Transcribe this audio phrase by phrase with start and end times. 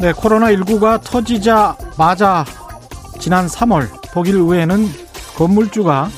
[0.00, 2.44] 네, 코로나19가 터지자마자
[3.18, 4.86] 지난 3월 독일 의회는
[5.36, 6.08] 건물주가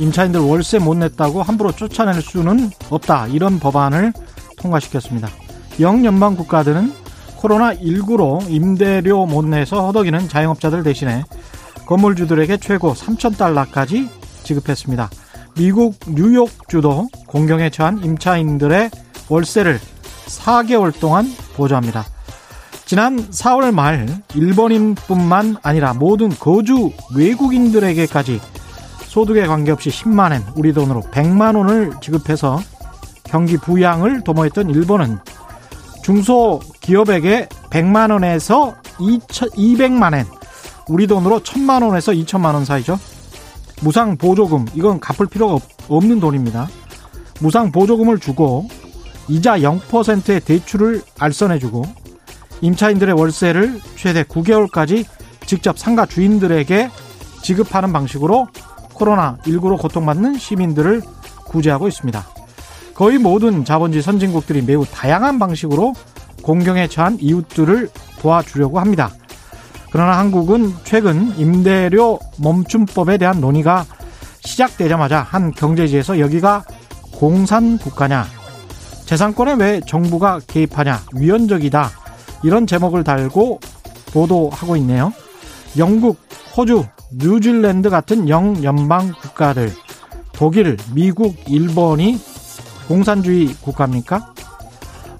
[0.00, 3.28] 임차인들 월세 못 냈다고 함부로 쫓아낼 수는 없다.
[3.28, 4.12] 이런 법안을
[4.58, 5.28] 통과시켰습니다.
[5.78, 6.92] 영연방 국가들은
[7.36, 11.22] 코로나19로 임대료 못 내서 허덕이는 자영업자들 대신에
[11.86, 14.08] 건물주들에게 최고 3천달러까지
[14.42, 15.10] 지급했습니다.
[15.56, 18.90] 미국 뉴욕주도 공경에 처한 임차인들의
[19.28, 19.78] 월세를
[20.26, 22.17] 4개월 동안 보조합니다.
[22.88, 28.40] 지난 4월 말 일본인뿐만 아니라 모든 거주 외국인들에게까지
[29.08, 32.58] 소득에 관계없이 10만엔 우리 돈으로 100만 원을 지급해서
[33.24, 35.18] 경기 부양을 도모했던 일본은
[36.02, 40.24] 중소기업에게 100만 원에서 200만 엔
[40.88, 42.98] 우리 돈으로 1000만 원에서 2천만 원 사이죠.
[43.82, 46.68] 무상 보조금 이건 갚을 필요가 없는 돈입니다.
[47.40, 48.66] 무상 보조금을 주고
[49.28, 52.07] 이자 0%의 대출을 알선해주고
[52.60, 55.04] 임차인들의 월세를 최대 9개월까지
[55.46, 56.90] 직접 상가 주인들에게
[57.42, 58.48] 지급하는 방식으로
[58.94, 61.02] 코로나19로 고통받는 시민들을
[61.46, 62.26] 구제하고 있습니다.
[62.94, 65.94] 거의 모든 자본주의 선진국들이 매우 다양한 방식으로
[66.42, 69.12] 공경에 처한 이웃들을 도와주려고 합니다.
[69.90, 73.86] 그러나 한국은 최근 임대료 멈춤법에 대한 논의가
[74.40, 76.64] 시작되자마자 한 경제지에서 여기가
[77.12, 78.26] 공산 국가냐,
[79.06, 81.90] 재산권에 왜 정부가 개입하냐, 위헌적이다,
[82.42, 83.60] 이런 제목을 달고
[84.12, 85.12] 보도하고 있네요.
[85.76, 86.18] 영국,
[86.56, 89.72] 호주, 뉴질랜드 같은 영연방 국가들,
[90.32, 92.18] 독일, 미국, 일본이
[92.86, 94.34] 공산주의 국가입니까?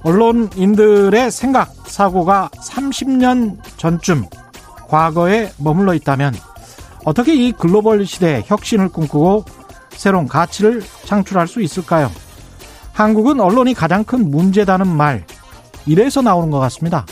[0.02, 4.27] 언론인들의 생각, 사고가 30년 전쯤
[4.86, 6.34] 과거에 머물러 있다면
[7.05, 9.44] 어떻게 이 글로벌 시대에 혁신을 꿈꾸고
[9.91, 12.10] 새로운 가치를 창출할 수 있을까요?
[12.93, 15.25] 한국은 언론이 가장 큰 문제다는 말,
[15.88, 17.06] 이래서 나오는 것 같습니다.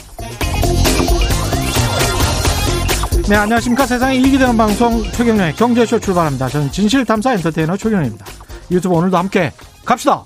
[3.26, 3.87] 네, 안녕하십니까.
[3.87, 6.48] 세상에 이익이 되는 방송 최경련의 경제쇼 출발합니다.
[6.48, 8.26] 저는 진실탐사 엔터테이너 최경련입니다.
[8.70, 9.50] 유튜브 오늘도 함께
[9.84, 10.25] 갑시다.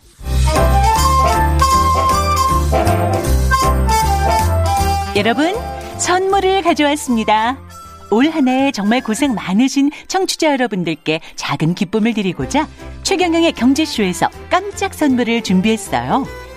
[5.17, 5.55] 여러분,
[5.99, 7.57] 선물을 가져왔습니다.
[8.11, 12.69] 올 한해 정말 고생 많으신 청취자 여러분들께 작은 기쁨을 드리고자
[13.05, 16.50] 최경영의 경제쇼에서 깜짝 선물을 준비했어요.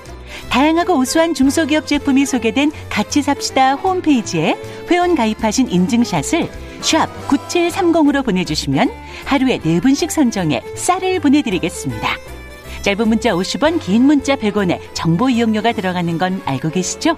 [0.49, 4.55] 다양하고 우수한 중소기업 제품이 소개된 같이 삽시다 홈페이지에
[4.89, 6.49] 회원 가입하신 인증샷을
[6.81, 8.91] 샵 9730으로 보내주시면
[9.25, 12.17] 하루에 4분씩 선정해 쌀을 보내드리겠습니다.
[12.83, 17.17] 짧은 문자 50원, 긴 문자 100원에 정보 이용료가 들어가는 건 알고 계시죠?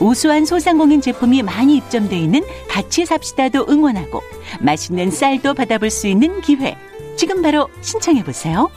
[0.00, 4.22] 우수한 소상공인 제품이 많이 입점돼 있는 같이 삽시다도 응원하고
[4.60, 6.76] 맛있는 쌀도 받아볼 수 있는 기회.
[7.16, 8.70] 지금 바로 신청해 보세요.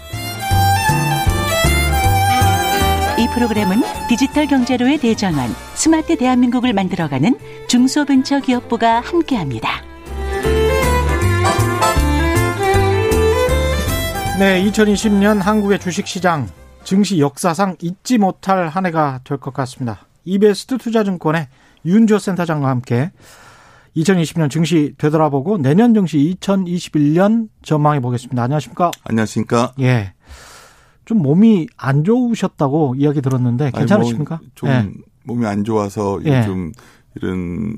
[3.36, 7.38] 프로그램은 디지털 경제로의 대전환, 스마트 대한민국을 만들어가는
[7.68, 9.70] 중소벤처기업부가 함께합니다.
[14.40, 16.48] 네, 2020년 한국의 주식시장
[16.86, 20.06] 증시 역사상 잊지 못할 한 해가 될 것 같습니다.
[20.24, 21.48] 이베스트 투자증권의
[21.86, 23.12] 윤조 센터장과 함께
[23.98, 28.44] 2020년 증시 되돌아보고 내년 증시 2021년 전망해 보겠습니다.
[28.44, 28.92] 안녕하십니까?
[29.04, 29.74] 안녕하십니까?
[29.82, 30.15] 예.
[31.06, 34.40] 좀 몸이 안 좋으셨다고 이야기 들었는데 괜찮으십니까?
[34.42, 34.90] 뭐좀 예.
[35.24, 36.40] 몸이 안 좋아서 예.
[36.40, 36.72] 요즘
[37.16, 37.78] 이런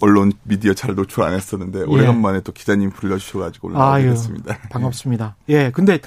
[0.00, 1.82] 언론 미디어 잘 노출 안 했었는데 예.
[1.84, 4.58] 오래간만에 또 기자님 불러주셔가지고 올라오게 됐습니다.
[4.70, 5.36] 반갑습니다.
[5.48, 5.98] 예, 근데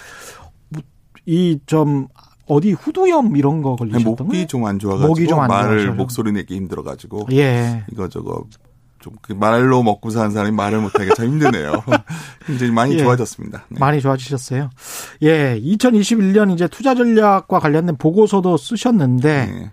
[1.26, 2.08] 이좀
[2.48, 4.26] 어디 후두염 이런 거 걸리셨던 거예요?
[4.28, 7.84] 목이 좀 안 좋아가지고 목이 좀 안 말을 목소리 내기 힘들어가지고 예.
[7.92, 8.44] 이거 저거
[9.06, 11.84] 좀 그 말로 먹고 사는 사람이 말을 못하기가 참 힘드네요.
[12.46, 13.66] 굉장히 많이 예, 좋아졌습니다.
[13.70, 13.80] 네.
[13.80, 14.70] 많이 좋아지셨어요.
[15.24, 19.72] 예, 2021년 이제 투자 전략과 관련된 보고서도 쓰셨는데 네.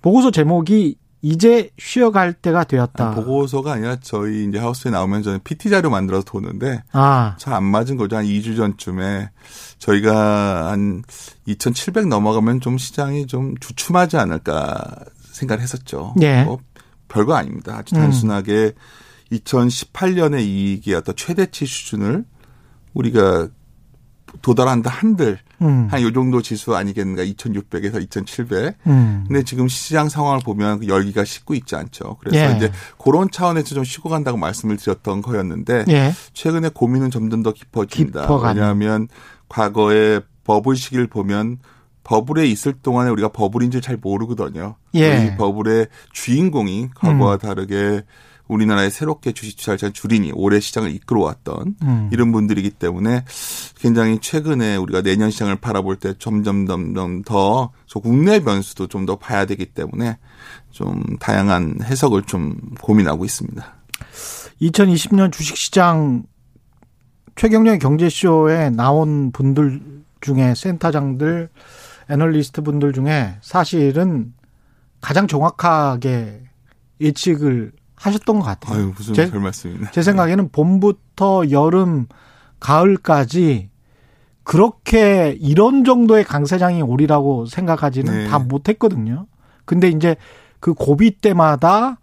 [0.00, 3.06] 보고서 제목이 이제 쉬어갈 때가 되었다.
[3.12, 7.36] 아니, 보고서가 아니라 저희 이제 하우스에 나오면 저는 PT 자료 만들어서 도는데 아.
[7.38, 8.16] 잘 안 맞은 거죠.
[8.16, 9.30] 한 2주 전쯤에
[9.78, 11.04] 저희가 한
[11.46, 14.84] 2,700 넘어가면 좀 시장이 좀 주춤하지 않을까
[15.30, 16.14] 생각을 했었죠.
[16.20, 16.42] 예.
[16.42, 16.58] 뭐
[17.12, 17.76] 별거 아닙니다.
[17.76, 19.36] 아주 단순하게 음.
[19.36, 22.24] 2018년에 이익이 어떤 최대치 수준을
[22.94, 23.48] 우리가
[24.40, 25.88] 도달한다 한들 음.
[25.90, 28.76] 한요 정도 지수 아니겠는가 2,600에서 2,700.
[28.86, 29.24] 음.
[29.26, 32.16] 근데 지금 시장 상황을 보면 그 열기가 식고 있지 않죠.
[32.20, 32.56] 그래서 예.
[32.56, 36.12] 이제 그런 차원에서 좀 쉬고 간다고 말씀을 드렸던 거였는데 예.
[36.32, 38.22] 최근에 고민은 점점 더 깊어집니다.
[38.22, 38.56] 깊어가는.
[38.56, 39.08] 왜냐하면
[39.48, 41.58] 과거에 버블 시기를 보면
[42.04, 44.76] 버블에 있을 동안에 우리가 버블인지 잘 모르거든요.
[44.94, 45.26] 예.
[45.26, 47.38] 이 버블의 주인공이 과거와 음.
[47.38, 48.02] 다르게
[48.48, 52.10] 우리나라에 새롭게 주식 투자를 줄이니 올해 시장을 이끌어왔던 음.
[52.12, 53.24] 이런 분들이기 때문에
[53.76, 57.70] 굉장히 최근에 우리가 내년 시장을 바라볼 때 점점 점점 더
[58.02, 60.18] 국내 변수도 좀 더 봐야 되기 때문에
[60.70, 63.64] 좀 다양한 해석을 좀 고민하고 있습니다.
[64.60, 66.24] 2020년 주식시장
[67.36, 69.80] 최경련의 경제쇼에 나온 분들
[70.20, 71.48] 중에 센터장들,
[72.10, 74.32] 애널리스트 분들 중에 사실은
[75.00, 76.44] 가장 정확하게
[77.00, 78.78] 예측을 하셨던 것 같아요.
[78.78, 79.88] 아유, 무슨 제, 별 말씀이네.
[79.92, 82.06] 제 생각에는 봄부터 여름,
[82.60, 83.70] 가을까지
[84.44, 88.28] 그렇게 이런 정도의 강세장이 오리라고 생각하지는 네.
[88.28, 89.26] 다 못했거든요.
[89.64, 90.16] 근데 이제
[90.60, 91.98] 그 고비 때마다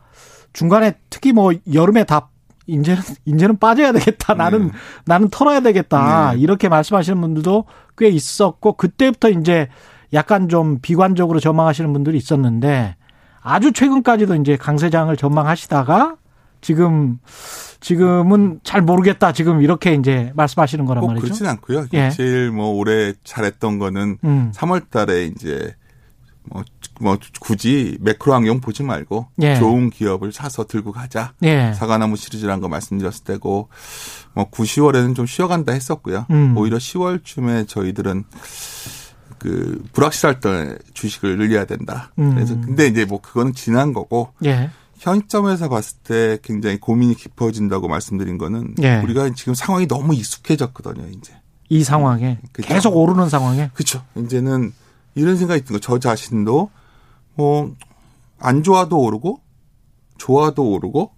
[0.53, 2.29] 중간에 특히 뭐 여름에 다
[2.69, 4.33] 이제는 이제는 빠져야 되겠다.
[4.35, 4.73] 나는 네.
[5.05, 6.33] 나는 털어야 되겠다.
[6.33, 6.39] 네.
[6.39, 7.65] 이렇게 말씀하시는 분들도
[7.97, 9.67] 꽤 있었고 그때부터 이제
[10.13, 12.95] 약간 좀 비관적으로 전망하시는 분들이 있었는데
[13.41, 16.15] 아주 최근까지도 이제 강세장을 전망하시다가
[16.61, 17.19] 지금
[17.79, 19.31] 지금은 잘 모르겠다.
[19.31, 21.23] 지금 이렇게 이제 말씀하시는 거란 말이죠.
[21.23, 21.85] 그렇진 않고요.
[21.93, 22.09] 예.
[22.09, 24.51] 제일 뭐 올해 잘했던 거는 음.
[24.53, 25.75] 3월 달에 이제
[26.49, 26.63] 뭐,
[26.99, 29.55] 뭐 굳이 매크로 환경 보지 말고 예.
[29.55, 31.33] 좋은 기업을 사서 들고 가자.
[31.43, 31.73] 예.
[31.73, 33.69] 사과나무 시리즈라는 거 말씀드렸을 때고
[34.33, 36.25] 뭐 9, 10월에는 좀 쉬어간다 했었고요.
[36.31, 36.57] 음.
[36.57, 38.23] 오히려 10월쯤에 저희들은
[39.37, 42.11] 그 불확실할 때 주식을 늘려야 된다.
[42.19, 42.35] 음.
[42.35, 44.69] 그래서 근데 이제 뭐 그거는 지난 거고 예.
[44.97, 48.97] 현점에서 봤을 때 굉장히 고민이 깊어진다고 말씀드린 거는 예.
[48.97, 51.07] 우리가 지금 상황이 너무 익숙해졌거든요.
[51.07, 51.33] 이제
[51.69, 52.67] 이 상황에 그죠?
[52.67, 54.03] 계속 오르는 상황에 그렇죠.
[54.17, 54.73] 이제는
[55.15, 55.79] 이런 생각이 든 거.
[55.79, 56.69] 저 자신도
[57.35, 57.75] 뭐
[58.39, 59.41] 안 좋아도 오르고
[60.17, 61.11] 좋아도 오르고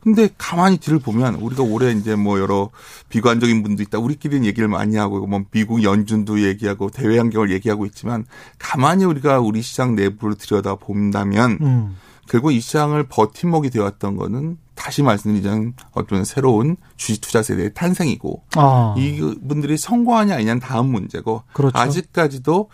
[0.00, 2.70] 근데 가만히 뒤를 보면 우리가 올해 이제 뭐 여러
[3.08, 4.00] 비관적인 분도 있다.
[4.00, 8.26] 우리끼리는 얘기를 많이 하고 뭐 미국 연준도 얘기하고 대외 환경을 얘기하고 있지만
[8.58, 11.96] 가만히 우리가 우리 시장 내부를 들여다 본다면 음.
[12.28, 18.94] 결국 이 시장을 버팀목이 되었던 거는 다시 말씀드리자면 어떤 새로운 주식 투자 세대의 탄생이고 아.
[18.96, 21.78] 이분들이 성공하냐 아니냐는 다음 문제고 그렇죠.
[21.78, 22.68] 아직까지도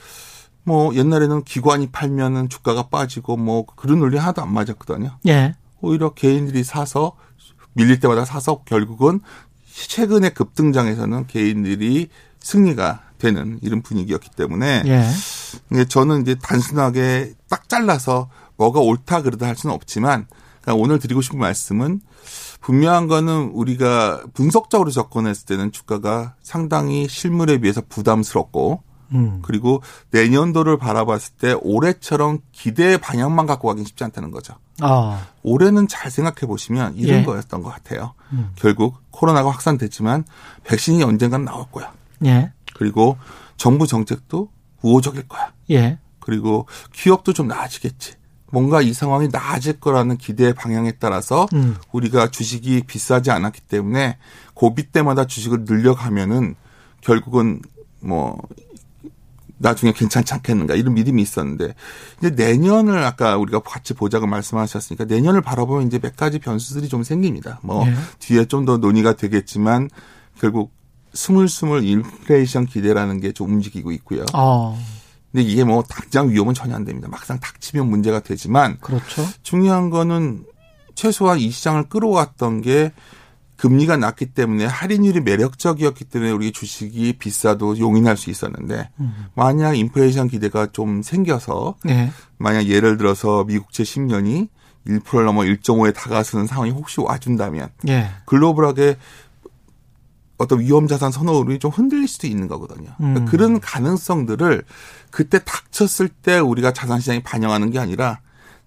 [0.64, 5.18] 뭐 옛날에는 기관이 팔면은 주가가 빠지고 뭐 그런 논리 하나도 안 맞았거든요.
[5.26, 5.54] 예.
[5.80, 7.16] 오히려 개인들이 사서
[7.72, 9.20] 밀릴 때마다 사서 결국은
[9.72, 12.08] 최근의 급등장에서는 개인들이
[12.40, 15.84] 승리가 되는 이런 분위기였기 때문에 예.
[15.84, 20.26] 저는 이제 단순하게 딱 잘라서 뭐가 옳다 그러다 할 수는 없지만
[20.60, 22.00] 그러니까 오늘 드리고 싶은 말씀은
[22.60, 28.82] 분명한 거는 우리가 분석적으로 접근했을 때는 주가가 상당히 실물에 비해서 부담스럽고
[29.12, 29.40] 음.
[29.42, 34.54] 그리고 내년도를 바라봤을 때 올해처럼 기대의 방향만 갖고 가긴 쉽지 않다는 거죠.
[34.80, 35.26] 아.
[35.42, 37.24] 올해는 잘 생각해 보시면 이런 예.
[37.24, 38.12] 거였던 것 같아요.
[38.32, 38.50] 음.
[38.56, 40.24] 결국 코로나가 확산됐지만
[40.64, 41.92] 백신이 언젠간 나올 거야.
[42.26, 42.52] 예.
[42.74, 43.16] 그리고
[43.56, 44.50] 정부 정책도
[44.82, 45.52] 우호적일 거야.
[45.70, 45.98] 예.
[46.20, 48.14] 그리고 기업도 좀 나아지겠지.
[48.50, 51.76] 뭔가 이 상황이 나아질 거라는 기대 방향에 따라서 음.
[51.92, 54.16] 우리가 주식이 비싸지 않았기 때문에
[54.54, 56.54] 고비 때마다 주식을 늘려가면은
[57.00, 57.60] 결국은
[58.00, 58.40] 뭐
[59.60, 61.74] 나중에 괜찮지 않겠는가 이런 믿음이 있었는데
[62.18, 67.58] 이제 내년을 아까 우리가 같이 보자고 말씀하셨으니까 내년을 바라보면 이제 몇 가지 변수들이 좀 생깁니다.
[67.62, 67.94] 뭐 네.
[68.20, 69.88] 뒤에 좀 더 논의가 되겠지만
[70.38, 70.72] 결국
[71.12, 74.24] 스물스물 인플레이션 기대라는 게 좀 움직이고 있고요.
[74.34, 74.78] 어.
[75.32, 77.08] 근데 이게 뭐 당장 위험은 전혀 안 됩니다.
[77.10, 79.26] 막상 닥치면 문제가 되지만 그렇죠.
[79.42, 80.44] 중요한 거는
[80.94, 82.92] 최소한 이 시장을 끌어왔던 게
[83.56, 89.26] 금리가 낮기 때문에 할인율이 매력적이었기 때문에 우리 주식이 비싸도 용인할 수 있었는데 음.
[89.34, 92.10] 만약 인플레이션 기대가 좀 생겨서 네.
[92.38, 94.48] 만약 예를 들어서 미국채 10년이
[94.86, 98.08] 1% 넘어 1.5에 다가서는 상황이 혹시 와준다면 네.
[98.26, 98.96] 글로벌하게
[100.38, 102.90] 어떤 위험 자산 선호율이 좀 흔들릴 수도 있는 거거든요.
[102.96, 103.26] 그러니까 음.
[103.26, 104.62] 그런 가능성들을
[105.10, 108.20] 그때 닥쳤을 때 우리가 자산 시장이 반영하는 게 아니라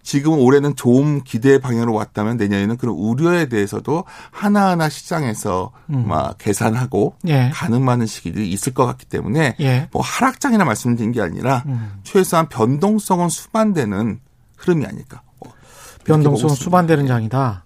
[0.04, 6.08] 지금 올해는 좋은 기대 방향으로 왔다면 내년에는 그런 우려에 대해서도 하나하나 시장에서 음.
[6.08, 7.52] 막 계산하고 예.
[7.54, 9.88] 가늠하는 시기들이 있을 것 같기 때문에 예.
[9.92, 12.00] 뭐 하락장이나 말씀드린 게 아니라 음.
[12.04, 14.20] 최소한 변동성은 수반되는
[14.58, 15.22] 흐름이 아닐까.
[15.40, 15.54] 뭐
[16.04, 17.64] 변동성은 수반되는 장이다.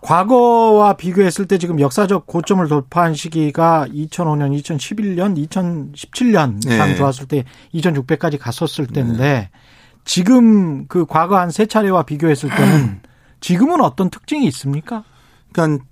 [0.00, 6.76] 과거와 비교했을 때 지금 역사적 고점을 돌파한 시기가 2005년, 2011년, 2017년 네.
[6.78, 9.50] 상 좋았을 때 2,600까지 갔었을 때인데 네.
[10.04, 13.00] 지금 그 과거 한 세 차례와 비교했을 때는
[13.40, 15.04] 지금은 어떤 특징이 있습니까?
[15.52, 15.84] 그러니까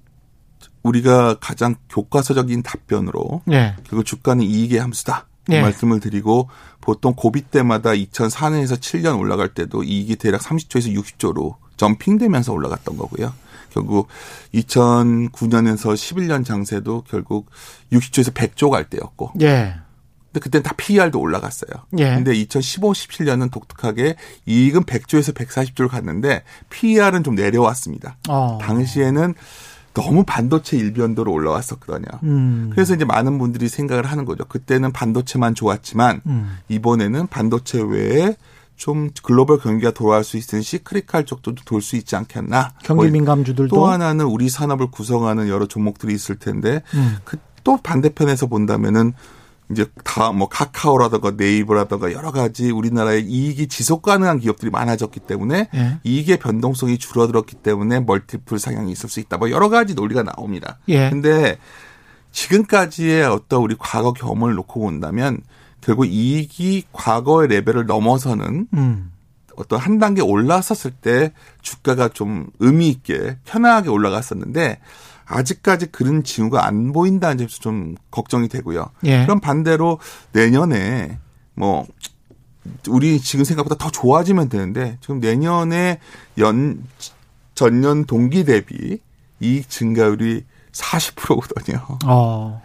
[0.83, 3.75] 우리가 가장 교과서적인 답변으로 네.
[3.89, 5.27] 결국 주가는 이익의 함수다.
[5.49, 5.61] 네.
[5.63, 6.49] 말씀을 드리고
[6.81, 13.33] 보통 고비 때마다 2004년에서 7년 올라갈 때도 이익이 대략 30조에서 60조로 점핑되면서 올라갔던 거고요.
[13.77, 14.09] 결국
[14.55, 17.51] 2009년에서 11년 장세도 결국
[17.93, 19.33] 60조에서 100조 갈 때였고.
[19.43, 19.75] 예.
[20.33, 21.85] 근데 그때는 다 PER도 올라갔어요.
[21.99, 22.15] 예.
[22.15, 24.17] 근데 2015, 17년은 독특하게
[24.47, 28.17] 이익은 100조에서 140조를 갔는데 PER은 좀 내려왔습니다.
[28.29, 28.59] 어.
[28.63, 29.35] 당시에는
[29.93, 32.21] 너무 반도체 일변도로 올라왔었거든요.
[32.23, 32.71] 음.
[32.73, 34.45] 그래서 이제 많은 분들이 생각을 하는 거죠.
[34.45, 36.59] 그때는 반도체만 좋았지만 음.
[36.69, 38.37] 이번에는 반도체 외에
[38.77, 42.75] 좀 글로벌 경기가 돌아갈 수 있는 시크리칼 쪽도 돌 수 있지 않겠나.
[42.85, 47.17] 경기 뭐 민감주들도 또 하나는 우리 산업을 구성하는 여러 종목들이 있을 텐데 음.
[47.25, 49.15] 그또 반대편에서 본다면은
[49.71, 55.99] 이제 다 뭐 카카오라든가 네이버라든가 여러 가지 우리나라의 이익이 지속 가능한 기업들이 많아졌기 때문에 예.
[56.05, 59.39] 이익의 변동성이 줄어들었기 때문에 멀티플 상향이 있을 수 있다.
[59.39, 60.79] 뭐 여러 가지 논리가 나옵니다.
[60.89, 61.11] 예.
[61.11, 61.59] 근데
[62.31, 65.41] 지금까지의 어떤 우리 과거 경험을 놓고 본다면
[65.87, 69.13] 결국 이익이 과거의 레벨을 넘어서는 음.
[69.55, 74.81] 어떤 한 단계 올라섰을 때 주가가 좀 의미 있게 편하게 올라갔었는데
[75.27, 78.87] 아직까지 그런 징후가 안 보인다는 점에서 좀 걱정이 되고요.
[79.05, 79.23] 예.
[79.23, 80.01] 그럼 반대로
[80.33, 81.21] 내년에
[81.55, 81.87] 뭐
[82.89, 86.01] 우리 지금 생각보다 더 좋아지면 되는데 지금 내년에
[86.39, 86.83] 연
[87.55, 88.99] 전년 동기 대비
[89.39, 91.99] 이익 증가율이 40%거든요.
[92.07, 92.61] 어.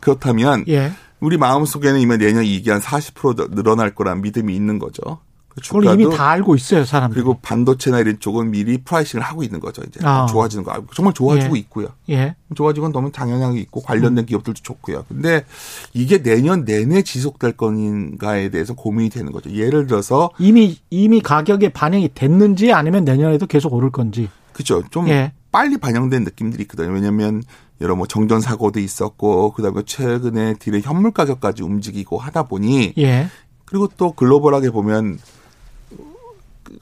[0.00, 0.92] 그렇다면 예.
[1.20, 5.18] 우리 마음속에는 이미 내년 이익이 한 40% 늘어날 거란 믿음이 있는 거죠.
[5.62, 7.10] 그걸 이미 다 알고 있어요, 사람.
[7.10, 10.00] 그리고 반도체나 이런 쪽은 미리 pricing을 하고 있는 거죠, 이제.
[10.02, 10.26] 아.
[10.26, 10.84] 좋아지는 거.
[10.94, 11.60] 정말 좋아지고 예.
[11.60, 11.88] 있고요.
[12.10, 12.36] 예.
[12.54, 14.26] 좋아진 건 너무 당연하게 있고 관련된 음.
[14.26, 15.06] 기업들도 좋고요.
[15.08, 15.46] 근데
[15.94, 19.50] 이게 내년 내내 지속될 건가에 대해서 고민이 되는 거죠.
[19.50, 24.28] 예를 들어서 이미 이미 가격에 반영이 됐는지 아니면 내년에도 계속 오를 건지.
[24.52, 24.82] 그렇죠.
[24.90, 25.32] 좀 예.
[25.52, 26.92] 빨리 반영된 느낌들이 있거든요.
[26.92, 27.42] 왜냐하면
[27.80, 33.28] 여러 뭐 정전 사고도 있었고 그다음에 최근에 D램 현물 가격까지 움직이고 하다 보니 예.
[33.64, 35.18] 그리고 또 글로벌하게 보면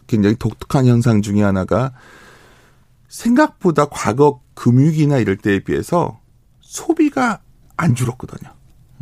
[0.06, 1.92] 굉장히 독특한 현상 중에 하나가
[3.08, 6.20] 생각보다 과거 금융위기나 이럴 때에 비해서
[6.60, 7.40] 소비가
[7.76, 8.50] 안 줄었거든요.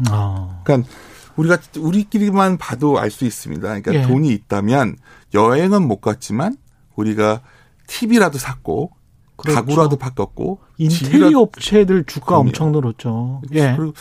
[0.08, 0.60] 아.
[0.64, 0.88] 그러니까
[1.36, 3.62] 우리가 우리끼리만 봐도 알 수 있습니다.
[3.62, 4.02] 그러니까 예.
[4.02, 4.96] 돈이 있다면
[5.34, 6.56] 여행은 못 갔지만
[6.94, 7.40] 우리가
[7.86, 8.92] TV라도 샀고
[9.42, 9.60] 그렇죠.
[9.60, 12.40] 가구라도 바꿨고 인테리어 업체들 주가 그럼요.
[12.42, 13.42] 엄청 늘었죠.
[13.52, 13.74] 예.
[13.76, 13.92] 그리고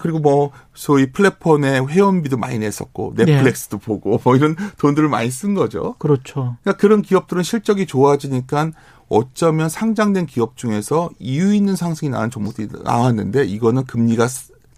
[0.00, 3.86] 그리고 뭐 소위 플랫폼에 회원비도 많이 냈었고 넷플릭스도 예.
[3.86, 5.94] 보고 뭐 이런 돈들을 많이 쓴 거죠.
[5.98, 6.56] 그렇죠.
[6.62, 8.72] 그러니까 그런 기업들은 실적이 좋아지니까
[9.08, 14.28] 어쩌면 상장된 기업 중에서 이유 있는 상승이 나는 종목들이 나왔는데 이거는 금리가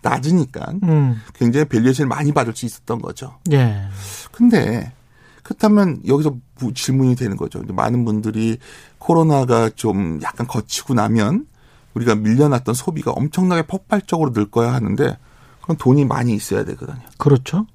[0.02, 1.20] 낮으니까 음.
[1.34, 3.38] 굉장히 valuation을 많이 받을 수 있었던 거죠.
[3.52, 3.82] 예.
[4.32, 4.92] 근데
[5.42, 6.36] 그렇다면 여기서
[6.74, 7.62] 질문이 되는 거죠.
[7.66, 8.58] 많은 분들이
[8.98, 11.46] 코로나가 좀 약간 걷히고 나면
[11.94, 15.18] 우리가 밀려났던 소비가 엄청나게 폭발적으로 늘 거야 하는데
[15.62, 17.00] 그럼 돈이 많이 있어야 되거든요.
[17.18, 17.66] 그렇죠.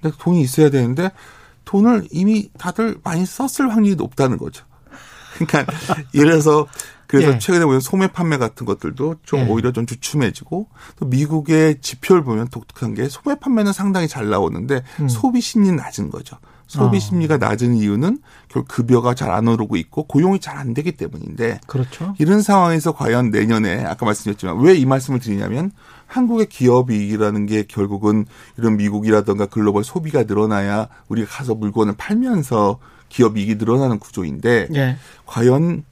[0.00, 1.10] 근데 돈이 있어야 되는데
[1.64, 4.64] 돈을 이미 다들 많이 썼을 확률이 높다는 거죠.
[5.34, 5.72] 그러니까
[6.14, 6.66] 예를 들어서
[7.06, 7.38] 그래서 예.
[7.38, 9.46] 최근에 보면 소매 판매 같은 것들도 좀 예.
[9.48, 15.08] 오히려 좀 주춤해지고 또 미국의 지표를 보면 독특한 게 소매 판매는 상당히 잘 나오는데 음.
[15.08, 16.36] 소비 심리는 낮은 거죠.
[16.68, 17.00] 소비 어.
[17.00, 22.14] 심리가 낮은 이유는 결국 급여가 잘 안 오르고 있고 고용이 잘 안 되기 때문인데 그렇죠.
[22.18, 25.72] 이런 상황에서 과연 내년에 아까 말씀드렸지만 왜 이 말씀을 드리냐면
[26.06, 33.36] 한국의 기업 이익이라는 게 결국은 이런 미국이라든가 글로벌 소비가 늘어나야 우리가 가서 물건을 팔면서 기업
[33.38, 34.96] 이익이 늘어나는 구조인데 예.
[35.26, 35.84] 과연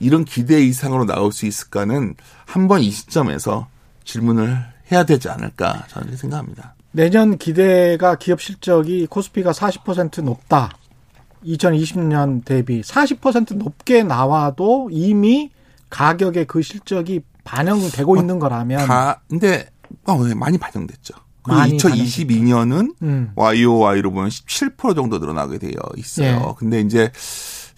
[0.00, 2.14] 이런 기대 이상으로 나올 수 있을까는
[2.46, 3.66] 한번 이 시점에서
[4.04, 6.74] 질문을 해야 되지 않을까 저는 생각합니다.
[6.98, 10.72] 내년 기대가 기업 실적이 코스피가 40% 높다.
[11.44, 15.52] 2020년 대비 40% 높게 나와도 이미
[15.90, 19.68] 가격에 그 실적이 반영되고 어, 있는 거라면 다 근데
[20.06, 21.14] 어, 많이 반영됐죠.
[21.46, 23.30] 많이 2022년은 음.
[23.36, 26.46] YOY로 보면 17% 정도 늘어나게 되어 있어요.
[26.48, 26.54] 예.
[26.58, 27.12] 근데 이제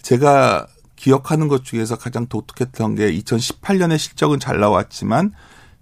[0.01, 5.31] 제가 기억하는 것 중에서 가장 독특했던 게 2018년의 실적은 잘 나왔지만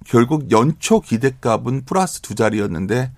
[0.05, 3.13] 결국 연초 기대값은 플러스 두 자리였는데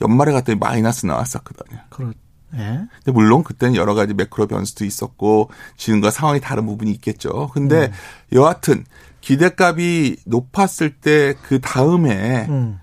[0.00, 1.78] 연말에 갔더니 마이너스 나왔었거든요.
[1.90, 2.12] 그렇.
[2.54, 2.58] 예.
[2.58, 7.48] 근데 물론 그때는 여러 가지 매크로 변수도 있었고 지금과 상황이 다른 부분이 있겠죠.
[7.52, 7.92] 근데 음.
[8.32, 8.84] 여하튼
[9.20, 12.80] 기대값이 높았을 때 그 다음에 음.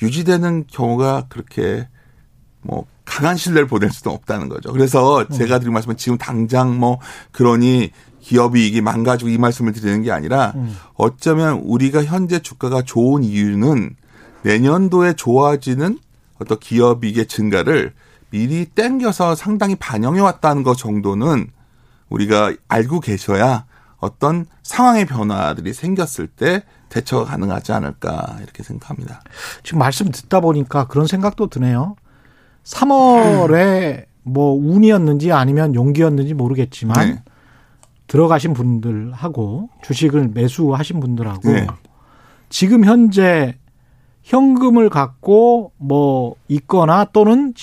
[0.00, 1.88] 유지되는 경우가 그렇게
[2.60, 4.72] 뭐 강한 신뢰를 보낼 수도 없다는 거죠.
[4.72, 5.30] 그래서 음.
[5.30, 6.98] 제가 드린 말씀은 지금 당장 뭐
[7.32, 7.90] 그러니
[8.20, 10.76] 기업이 이게 망가지고 이 말씀을 드리는 게 아니라 음.
[10.94, 13.96] 어쩌면 우리가 현재 주가가 좋은 이유는
[14.42, 15.98] 내년도에 좋아지는
[16.42, 17.94] 어떤 기업 이익의 증가를
[18.30, 21.48] 미리 땡겨서 상당히 반영해 왔다는 것 정도는
[22.08, 23.66] 우리가 알고 계셔야
[23.98, 29.22] 어떤 상황의 변화들이 생겼을 때 대처가 가능하지 않을까 이렇게 생각합니다.
[29.62, 31.96] 지금 말씀 듣다 보니까 그런 생각도 드네요.
[32.64, 37.22] 3월에 뭐 운이었는지 아니면 용기였는지 모르겠지만 네.
[38.06, 41.66] 들어가신 분들하고 주식을 매수하신 분들하고 네.
[42.50, 43.56] 지금 현재
[44.22, 47.54] 현금을 갖고 뭐 있거나 또는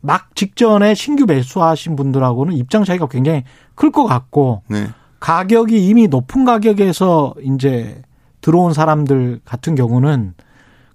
[0.00, 4.88] 막 직전에 신규 매수하신 분들하고는 입장 차이가 굉장히 클 것 같고 네.
[5.20, 8.02] 가격이 이미 높은 가격에서 이제
[8.40, 10.34] 들어온 사람들 같은 경우는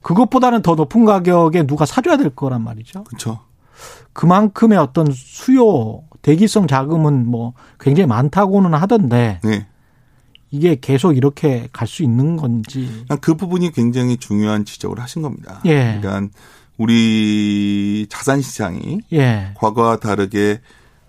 [0.01, 3.03] 그것보다는 더 높은 가격에 누가 사줘야 될 거란 말이죠.
[3.03, 3.39] 그렇죠.
[4.13, 9.67] 그만큼의 어떤 수요 대기성 자금은 뭐 굉장히 많다고는 하던데 네.
[10.51, 15.61] 이게 계속 이렇게 갈 수 있는 건지 그 부분이 굉장히 중요한 지적을 하신 겁니다.
[15.65, 15.97] 예.
[15.99, 16.27] 그러니까
[16.77, 19.51] 우리 자산 시장이 예.
[19.55, 20.59] 과거와 다르게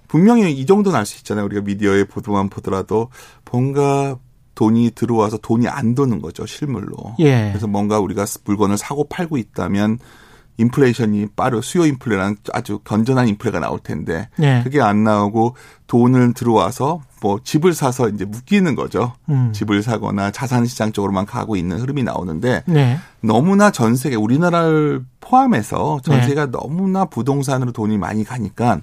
[0.08, 1.44] 분명히 이 정도는 알 수 있잖아요.
[1.46, 3.08] 우리가 미디어에 보도만 보더라도
[3.50, 4.16] 뭔가
[4.54, 7.16] 돈이 들어와서 돈이 안 도는 거죠 실물로.
[7.20, 7.48] 예.
[7.50, 9.98] 그래서 뭔가 우리가 물건을 사고 팔고 있다면
[10.58, 14.60] 인플레이션이 빠르 수요 인플레라는 아주 건전한 인플레가 나올 텐데 예.
[14.62, 15.56] 그게 안 나오고
[15.86, 19.14] 돈을 들어와서 뭐 집을 사서 이제 묶이는 거죠.
[19.28, 19.52] 음.
[19.52, 22.98] 집을 사거나 자산 시장 쪽으로만 가고 있는 흐름이 나오는데 네.
[23.20, 26.22] 너무나 전 세계 우리나라를 포함해서 전 네.
[26.22, 26.50] 세계가 네.
[26.52, 28.80] 너무나 부동산으로 돈이 많이 가니까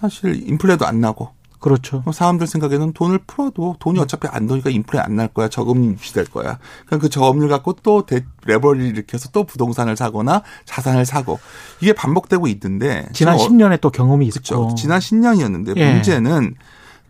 [0.00, 1.30] 사실 인플레도 안 나고
[1.66, 2.04] 그렇죠.
[2.12, 5.48] 사람들 생각에는 돈을 풀어도 돈이 어차피 안 도니까 인플레 안 날 거야.
[5.48, 6.58] 저금리 유지될 거야.
[6.86, 8.04] 그러니까 그 저금리를 갖고 또
[8.44, 11.40] 레버리를 일으켜서 또 부동산을 사거나 자산을 사고
[11.80, 14.58] 이게 반복되고 있는데 지난 10년에 또 경험이 있었죠.
[14.58, 14.74] 그렇죠.
[14.76, 15.92] 지난 10년이었는데 예.
[15.92, 16.54] 문제는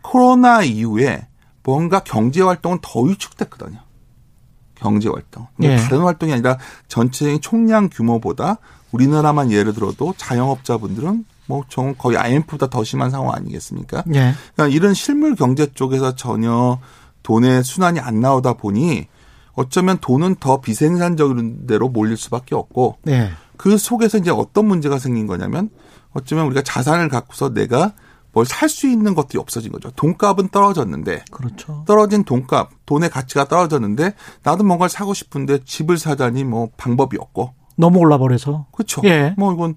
[0.01, 1.27] 코로나 이후에
[1.63, 3.77] 뭔가 경제 활동은 더 위축됐거든요.
[4.73, 5.47] 경제 활동.
[5.61, 5.75] 예.
[5.75, 8.57] 다른 활동이 아니라 전체적인 총량 규모보다
[8.91, 14.03] 우리나라만 예를 들어도 자영업자분들은 뭐 좀 거의 IMF보다 더 심한 상황 아니겠습니까?
[14.13, 14.33] 예.
[14.55, 16.79] 그러니까 이런 실물 경제 쪽에서 전혀
[17.23, 19.07] 돈의 순환이 안 나오다 보니
[19.53, 23.31] 어쩌면 돈은 더 비생산적인 대로 몰릴 수밖에 없고 예.
[23.57, 25.69] 그 속에서 이제 어떤 문제가 생긴 거냐면
[26.13, 27.93] 어쩌면 우리가 자산을 갖고서 내가
[28.33, 29.89] 뭘 살 수 있는 것들이 없어진 거죠.
[29.91, 31.83] 돈값은 떨어졌는데 그렇죠.
[31.87, 34.13] 떨어진 돈값, 돈의 가치가 떨어졌는데
[34.43, 39.01] 나도 뭔가를 사고 싶은데 집을 사자니 뭐 방법이 없고 너무 올라 버려서 그렇죠.
[39.05, 39.33] 예.
[39.37, 39.75] 뭐 이건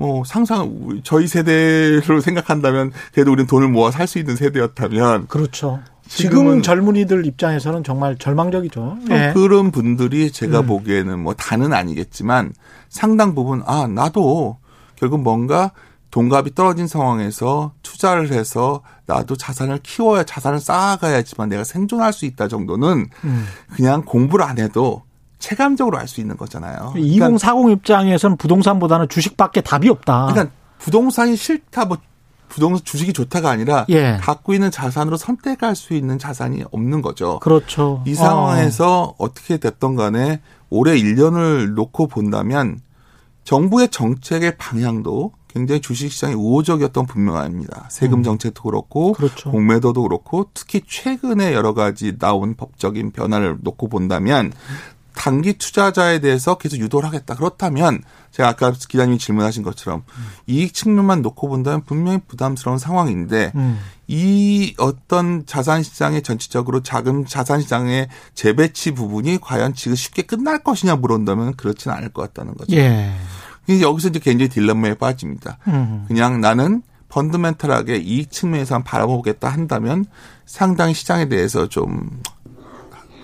[0.00, 5.80] 뭐 상상 저희 세대로 생각한다면 그래도 우리는 돈을 모아 살 수 있는 세대였다면 그렇죠.
[6.08, 8.96] 지금 젊은이들 입장에서는 정말 절망적이죠.
[9.08, 9.32] 네.
[9.34, 10.66] 그런 분들이 제가 음.
[10.66, 12.52] 보기에는 뭐 다는 아니겠지만
[12.88, 14.56] 상당 부분 아 나도
[14.96, 15.70] 결국 뭔가
[16.10, 23.06] 돈값이 떨어진 상황에서 투자를 해서 나도 자산을 키워야 자산을 쌓아가야지만 내가 생존할 수 있다 정도는
[23.24, 23.46] 음.
[23.74, 25.02] 그냥 공부를 안 해도
[25.40, 26.94] 체감적으로 알 수 있는 거잖아요.
[26.96, 30.26] 2040 그러니까 입장에서는 부동산보다는 주식밖에 답이 없다.
[30.30, 31.98] 그러니까 부동산이 싫다, 뭐
[32.48, 34.18] 부동산 주식이 좋다가 아니라 예.
[34.20, 37.38] 갖고 있는 자산으로 선택할 수 있는 자산이 없는 거죠.
[37.40, 38.02] 그렇죠.
[38.06, 39.32] 이 상황에서 어.
[39.32, 42.80] 떻게 됐던 간에 올해 1년을 놓고 본다면
[43.44, 47.86] 정부의 정책의 방향도 굉장히 주식시장이 우호적이었던 분명합니다.
[47.88, 48.22] 세금 음.
[48.22, 49.50] 정책도 그렇고 그렇죠.
[49.50, 54.52] 공매도도 그렇고 특히 최근에 여러 가지 나온 법적인 변화를 놓고 본다면
[55.20, 57.34] 단기 투자자에 대해서 계속 유도를 하겠다.
[57.34, 60.26] 그렇다면 제가 아까 기자님이 질문하신 것처럼 음.
[60.46, 63.78] 이익 측면만 놓고 본다면 분명히 부담스러운 상황인데 음.
[64.08, 70.96] 이 어떤 자산 시장의 전체적으로 자금 자산 시장의 재배치 부분이 과연 지금 쉽게 끝날 것이냐
[70.96, 72.74] 물어본다면 그렇지는 않을 것 같다는 거죠.
[72.74, 73.12] 예.
[73.68, 75.58] 여기서 이제 굉장히 딜레마에 빠집니다.
[75.68, 76.06] 음.
[76.08, 76.80] 그냥 나는
[77.10, 80.06] 펀드멘탈하게 이익 측면에서 바라보겠다 한다면
[80.46, 82.22] 상당히 시장에 대해서 좀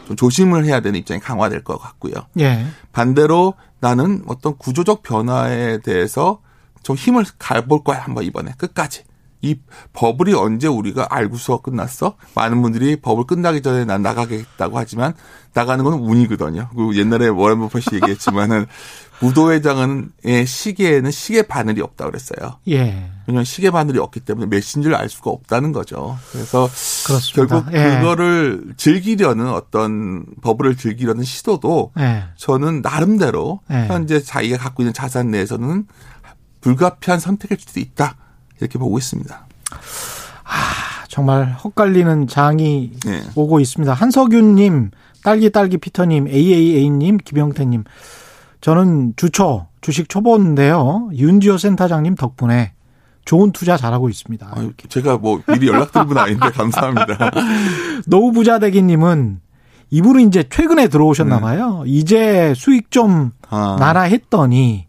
[0.06, 2.14] 좀 조심을 해야 되는 입장이 강화될 것 같고요.
[2.38, 2.64] 예.
[2.92, 6.40] 반대로 나는 어떤 구조적 변화에 대해서
[6.82, 9.02] 좀 힘을 가볼 거야 한번 이번에 끝까지.
[9.42, 9.56] 이
[9.92, 12.16] 버블이 언제 우리가 알고서 끝났어?
[12.34, 15.14] 많은 분들이 버블 끝나기 전에 난 나가겠다고 하지만
[15.52, 16.68] 나가는 건 운이거든요.
[16.74, 18.66] 그리고 옛날에 워렌 버핏이 얘기했지만은
[19.20, 22.58] 무도회장의 시계에는 시계 바늘이 없다 그랬어요.
[22.68, 23.10] 예.
[23.26, 26.18] 왜냐하면 시계 바늘이 없기 때문에 몇인지를 알 수가 없다는 거죠.
[26.32, 26.68] 그래서
[27.06, 27.62] 그렇습니다.
[27.62, 27.98] 결국 예.
[27.98, 32.24] 그거를 즐기려는 어떤 버블을 즐기려는 시도도 예.
[32.36, 33.86] 저는 나름대로 예.
[33.86, 35.86] 현재 자기가 갖고 있는 자산 내에서는
[36.60, 38.16] 불가피한 선택일 수도 있다
[38.60, 39.46] 이렇게 보고 있습니다.
[40.44, 43.22] 아 정말 헛갈리는 장이 예.
[43.34, 43.92] 오고 있습니다.
[43.92, 44.90] 한석윤님,
[45.24, 47.84] 딸기 딸기 피터님, AAA님, 김영태님.
[48.60, 51.10] 저는 주초 주식 초보인데요.
[51.14, 52.72] 윤지호 센터장님 덕분에
[53.24, 54.48] 좋은 투자 잘하고 있습니다.
[54.52, 57.30] 아유, 제가 뭐 미리 연락드린 분 아닌데 감사합니다.
[58.06, 59.40] 노부자대기님은
[59.90, 61.42] 이분은 이제 최근에 들어오셨나 네.
[61.42, 61.82] 봐요.
[61.84, 61.90] 네.
[61.90, 63.76] 이제 수익 좀 아.
[63.78, 64.86] 나라 했더니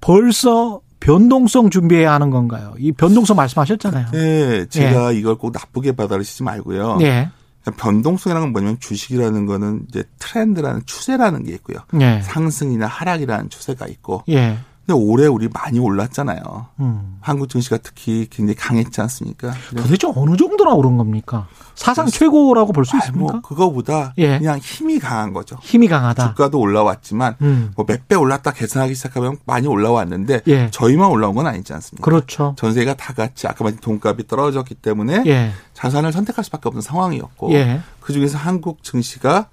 [0.00, 2.74] 벌써 변동성 준비해야 하는 건가요?
[2.78, 4.06] 이 변동성 말씀하셨잖아요.
[4.12, 5.18] 네, 제가 예.
[5.18, 6.98] 이걸 꼭 나쁘게 받아들이시지 말고요.
[7.02, 7.30] 예.
[7.76, 11.78] 변동성이라는 건 뭐냐면 주식이라는 거는 이제 트렌드라는 추세라는 게 있고요.
[12.00, 12.20] 예.
[12.22, 14.58] 상승이나 하락이라는 추세가 있고 예.
[14.86, 16.66] 근데 올해 우리 많이 올랐잖아요.
[16.78, 17.18] 음.
[17.20, 19.52] 한국 증시가 특히 굉장히 강했지 않습니까?
[19.76, 21.48] 도대체 어느 정도나 오른 겁니까?
[21.74, 23.32] 사상 최고라고 볼 수 있습니까?
[23.32, 24.38] 뭐 그거보다 예.
[24.38, 25.56] 그냥 힘이 강한 거죠.
[25.60, 26.28] 힘이 강하다.
[26.28, 27.72] 주가도 올라왔지만 음.
[27.74, 30.70] 뭐몇 배 올랐다 계산하기 시작하면 많이 올라왔는데 예.
[30.70, 32.04] 저희만 올라온 건 아니지 않습니까?
[32.04, 32.54] 그렇죠.
[32.56, 35.50] 전세가 다 같이 아까 말씀 돈값이 떨어졌기 때문에 예.
[35.74, 37.80] 자산을 선택할 수밖에 없는 상황이었고 예.
[37.98, 39.48] 그 중에서 한국 증시가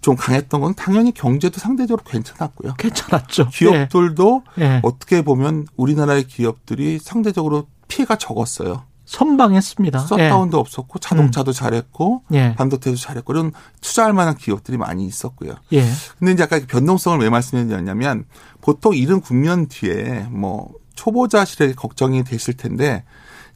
[0.00, 2.74] 좀 강했던 건 당연히 경제도 상대적으로 괜찮았고요.
[2.74, 3.48] 괜찮았죠.
[3.48, 4.80] 기업들도 예.
[4.82, 8.84] 어떻게 보면 우리나라의 기업들이 상대적으로 피해가 적었어요.
[9.06, 10.00] 선방했습니다.
[10.00, 10.60] 셧다운도 예.
[10.60, 11.54] 없었고 자동차도 음.
[11.54, 12.54] 잘했고 예.
[12.56, 15.54] 반도체도 잘했고 이런 투자할 만한 기업들이 많이 있었고요.
[15.72, 15.84] 예.
[16.18, 18.24] 근데 이제 아까 변동성을 왜 말씀드렸냐면
[18.60, 23.04] 보통 이런 국면 뒤에 뭐 초보자실에 걱정이 되실 텐데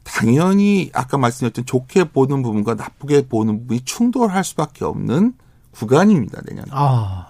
[0.03, 5.33] 당연히 아까 말씀드렸던 좋게 보는 부분과 나쁘게 보는 부분이 충돌할 수밖에 없는
[5.71, 6.65] 구간입니다, 내년.
[6.71, 7.27] 아.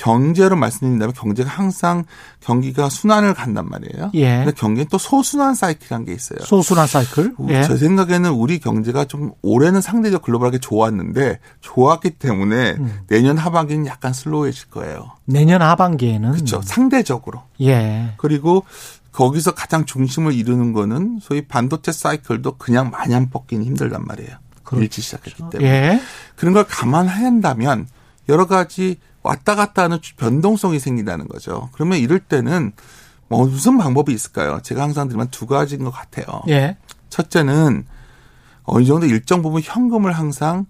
[0.00, 2.04] 경제로 말씀드린다면 경제가 항상
[2.40, 4.10] 경기가 순환을 간단 말이에요.
[4.14, 4.38] 예.
[4.38, 6.38] 근데 경기는 또 소순환 사이클이라는 게 있어요.
[6.42, 7.34] 소순환 사이클?
[7.48, 7.64] 예.
[7.64, 13.00] 제 생각에는 우리 경제가 좀 올해는 상대적 글로벌하게 좋았는데 좋았기 때문에 음.
[13.08, 15.10] 내년 하반기는 약간 슬로우해질 거예요.
[15.26, 16.62] 내년 하반기에는 그렇죠.
[16.62, 17.42] 상대적으로.
[17.60, 18.14] 예.
[18.16, 18.64] 그리고
[19.12, 24.30] 거기서 가장 중심을 이루는 거는 소위 반도체 사이클도 그냥 마냥 뻗기는 힘들단 말이에요.
[24.70, 24.82] 그렇죠.
[24.82, 25.68] 일찍 시작했기 때문에.
[25.68, 26.00] 예.
[26.36, 27.88] 그런 걸 감안한다면
[28.28, 31.68] 여러 가지 왔다 갔다 하는 변동성이 생긴다는 거죠.
[31.72, 32.72] 그러면 이럴 때는
[33.28, 34.60] 뭐 무슨 방법이 있을까요?
[34.62, 36.42] 제가 항상 드리면 두 가지인 것 같아요.
[36.48, 36.76] 예.
[37.10, 37.84] 첫째는
[38.62, 40.66] 어느 정도 일정 부분 현금을 항상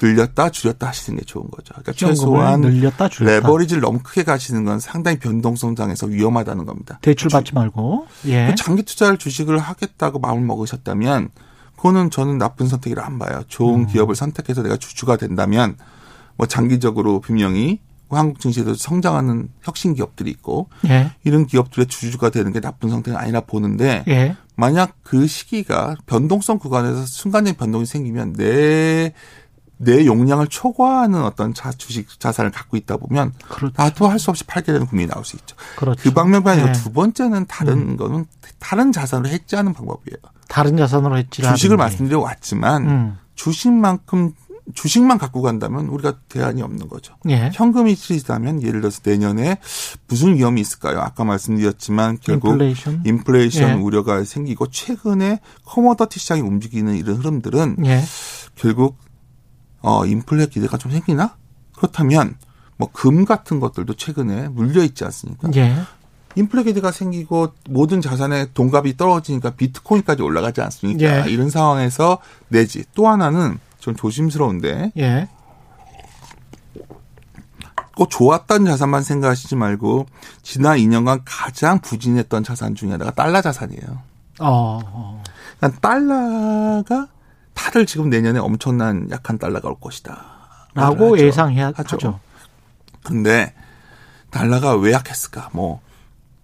[0.00, 1.72] 늘렸다 줄였다 하시는 게 좋은 거죠.
[1.72, 3.34] 그러니까 최소한 늘렸다 줄였다.
[3.34, 6.98] 레버리지를 너무 크게 가시는 건 상당히 변동성 장에서 위험하다는 겁니다.
[7.02, 8.06] 대출 받지 말고.
[8.26, 8.48] 예.
[8.48, 11.30] 그 장기 투자를 주식을 하겠다고 마음을 먹으셨다면
[11.76, 13.42] 그거는 저는 나쁜 선택이라 안 봐요.
[13.48, 13.86] 좋은 음.
[13.86, 15.76] 기업을 선택해서 내가 주주가 된다면
[16.36, 21.12] 뭐 장기적으로 분명히 한국 증시에도 성장하는 혁신 기업들이 있고 예.
[21.24, 24.36] 이런 기업들의 주주가 되는 게 나쁜 선택은 아니라 보는데 예.
[24.54, 29.12] 만약 그 시기가 변동성 구간에서 순간적인 변동이 생기면 내
[29.78, 33.74] 내 용량을 초과하는 어떤 자, 주식 자산을 갖고 있다 보면 그렇죠.
[33.76, 35.54] 나도 할 수 없이 팔게 되는 국민이 나올 수 있죠.
[35.76, 36.02] 그렇죠.
[36.02, 36.72] 그 방면반이고 네.
[36.72, 37.96] 두 번째는 다른 음.
[37.98, 38.24] 거는
[38.58, 40.16] 다른 자산으로 해지하는 방법이에요.
[40.48, 43.16] 다른 자산으로 해지 주식을 말씀드려 왔지만 음.
[43.34, 44.32] 주식만큼
[44.74, 47.14] 주식만 갖고 간다면 우리가 대안이 없는 거죠.
[47.28, 47.50] 예.
[47.54, 49.58] 현금이 실리다면 예를 들어서 내년에
[50.08, 50.98] 무슨 위험이 있을까요?
[51.00, 53.72] 아까 말씀드렸지만 결국 인플레이션, 인플레이션 예.
[53.74, 58.02] 우려가 생기고 최근에 커머더티 시장이 움직이는 이런 흐름들은 예.
[58.56, 58.98] 결국
[59.82, 61.36] 어 인플레 기대가 좀 생기나?
[61.76, 62.34] 그렇다면
[62.76, 65.48] 뭐 금 같은 것들도 최근에 물려 있지 않습니까?
[66.36, 66.40] 예.
[66.40, 71.26] 인플레 기대가 생기고 모든 자산의 돈값이 떨어지니까 비트코인까지 올라가지 않습니까?
[71.26, 71.30] 예.
[71.30, 72.18] 이런 상황에서
[72.48, 74.92] 내지 또 하나는 좀 조심스러운데.
[74.98, 75.28] 예.
[77.96, 80.06] 꼭 좋았던 자산만 생각하시지 말고
[80.42, 84.02] 지난 2년간 가장 부진했던 자산 중에 하나가 달러 자산이에요.
[84.40, 84.80] 어.
[84.84, 85.22] 어.
[85.58, 87.08] 그러니까 달러가
[87.54, 90.36] 다들 지금 내년에 엄청난 약한 달러가 올 것이다.
[90.74, 92.20] 라고 예상해야 하죠.
[93.02, 93.54] 근데
[94.30, 95.48] 달러가 왜 약했을까?
[95.54, 95.80] 뭐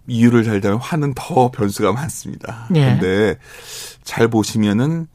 [0.07, 2.67] 이유를 잘 되면 화는 더 변수가 많습니다.
[2.75, 2.97] 예.
[2.97, 3.37] 근데
[4.03, 5.07] 잘 보시면은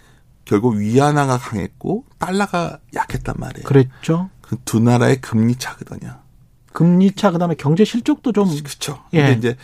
[0.44, 3.64] 결국 위안화가 강했고 달러가 약했단 말이에요.
[3.64, 4.30] 그랬죠.
[4.40, 6.20] 그 두 나라의 금리 차거든요.
[6.72, 9.02] 금리 차 그다음에 경제 실적도 좀 그렇죠.
[9.12, 9.22] 예.
[9.22, 9.56] 근데 이제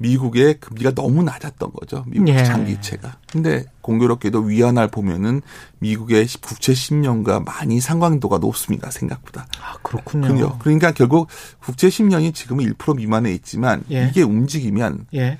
[0.00, 2.04] 미국의 금리가 너무 낮았던 거죠.
[2.06, 2.42] 미국 예.
[2.42, 3.18] 장기채가.
[3.30, 5.42] 근데 공교롭게도 위안화를 보면은
[5.78, 8.90] 미국의 국채 10년과 많이 상관도가 높습니다.
[8.90, 9.46] 생각보다.
[9.62, 10.58] 아, 그렇군요.
[10.58, 11.28] 그러니까 결국
[11.60, 14.08] 국채 10년이 지금은 1% 미만에 있지만 예.
[14.08, 15.38] 이게 움직이면 예.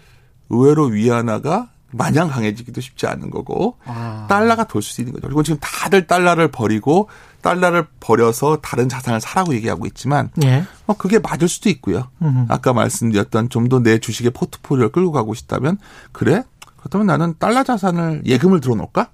[0.51, 4.27] 의외로 위안화가 마냥 강해지기도 쉽지 않은 거고 아.
[4.29, 5.27] 달러가 돌수 있는 거죠.
[5.27, 7.09] 그리고 지금 다들 달러를 버리고
[7.42, 10.64] 달러를 버려서 다른 자산을 사라고 얘기하고 있지만 예.
[10.87, 12.09] 어, 그게 맞을 수도 있고요.
[12.22, 12.46] 음흠.
[12.48, 15.79] 아까 말씀드렸던 좀 더 내 주식의 포트폴리오를 끌고 가고 싶다면
[16.12, 16.42] 그래?
[16.79, 19.09] 그렇다면 나는 달러 자산을 예금을 들어놓을까?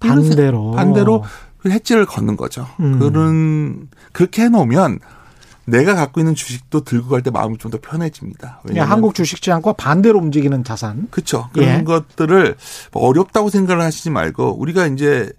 [0.00, 1.24] 반대로 반대로
[1.64, 2.66] 해지를 걷는 거죠.
[2.80, 2.98] 음.
[2.98, 4.98] 그런 그렇게 해놓으면
[5.64, 8.60] 내가 갖고 있는 주식도 들고 갈 때 마음이 좀 더 편해집니다.
[8.64, 11.06] 왜냐하면 한국 주식시장과 반대로 움직이는 자산.
[11.12, 11.48] 그렇죠.
[11.52, 11.84] 그런 예.
[11.84, 12.56] 것들을
[12.92, 15.30] 어렵다고 생각을 하시지 말고 우리가 이제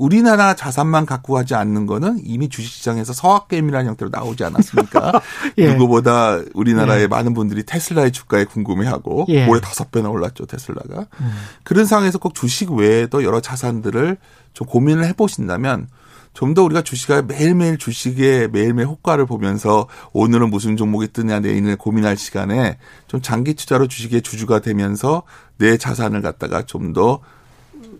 [0.00, 5.20] 우리나라 자산만 갖고 가지 않는 거는 이미 주식시장에서 서학게임이라는 형태로 나오지 않았습니까?
[5.58, 5.74] 예.
[5.74, 7.06] 누구보다 우리나라의 예.
[7.06, 9.46] 많은 분들이 테슬라의 주가에 궁금해하고 예.
[9.46, 11.06] 올해 다섯 배나 올랐죠 테슬라가.
[11.20, 11.32] 음.
[11.64, 14.16] 그런 상황에서 꼭 주식 외에도 여러 자산들을
[14.54, 15.88] 좀 고민을 해보신다면
[16.32, 22.78] 좀더 우리가 주식을 매일매일 주식의 매일매일 효과를 보면서 오늘은 무슨 종목이 뜨냐 내일은 고민할 시간에
[23.06, 25.24] 좀 장기 투자로 주식의 주주가 되면서
[25.58, 27.20] 내 자산을 갖다가 좀더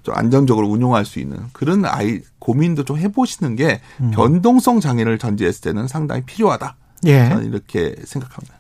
[0.03, 4.11] 좀 안정적으로 운용할 수 있는 그런 아이 고민도 좀 해보시는 게 음.
[4.13, 6.77] 변동성 장애를 전제했을 때는 상당히 필요하다.
[7.07, 7.29] 예.
[7.29, 8.55] 저는 이렇게 생각합니다.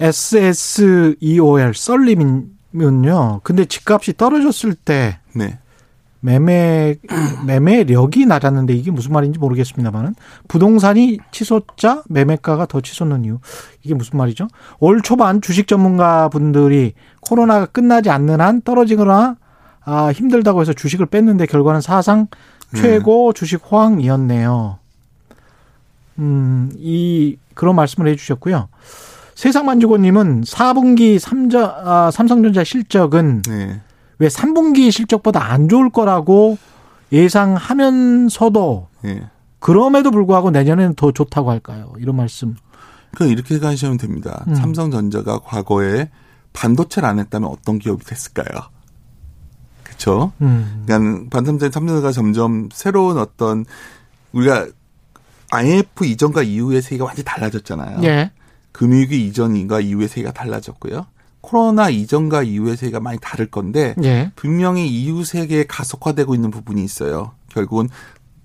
[0.00, 3.40] SSEOL 썰림은요.
[3.42, 5.58] 근데 집값이 떨어졌을 때 네.
[6.20, 6.96] 매매
[7.46, 10.14] 매매력이 낮았는데 이게 무슨 말인지 모르겠습니다만은
[10.48, 13.38] 부동산이 치솟자 매매가가 더 치솟는 이유
[13.82, 14.48] 이게 무슨 말이죠?
[14.78, 19.36] 올 초반 주식 전문가 분들이 코로나가 끝나지 않는 한 떨어지거나
[19.84, 22.28] 아, 힘들다고 해서 주식을 뺐는데 결과는 사상
[22.74, 23.38] 최고 네.
[23.38, 24.78] 주식 호황이었네요.
[26.18, 28.68] 음, 이 그런 말씀을 해 주셨고요.
[29.34, 33.80] 세상만주고님은 4분기 삼자, 아, 삼성전자 실적은 네.
[34.18, 36.58] 왜 3분기 실적보다 안 좋을 거라고
[37.10, 39.22] 예상하면서도 네.
[39.58, 41.92] 그럼에도 불구하고 내년에는 더 좋다고 할까요?
[41.98, 42.56] 이런 말씀.
[43.14, 44.44] 그 이렇게 가시면 됩니다.
[44.48, 44.54] 음.
[44.54, 46.08] 삼성전자가 과거에
[46.52, 48.46] 반도체를 안 했다면 어떤 기업이 됐을까요?
[50.02, 50.32] 그렇죠.
[50.40, 50.82] 음.
[50.84, 53.64] 그러니까 반도체 삼성전자가 점점 새로운 어떤
[54.32, 54.66] 우리가
[55.50, 58.00] IMF 이전과 이후의 세계가 완전히 달라졌잖아요.
[58.02, 58.32] 예.
[58.72, 61.06] 금융위기 이전과 이후의 세계가 달라졌고요.
[61.40, 64.32] 코로나 이전과 이후의 세계가 많이 다를 건데 예.
[64.34, 67.32] 분명히 이후 세계에 가속화되고 있는 부분이 있어요.
[67.48, 67.88] 결국은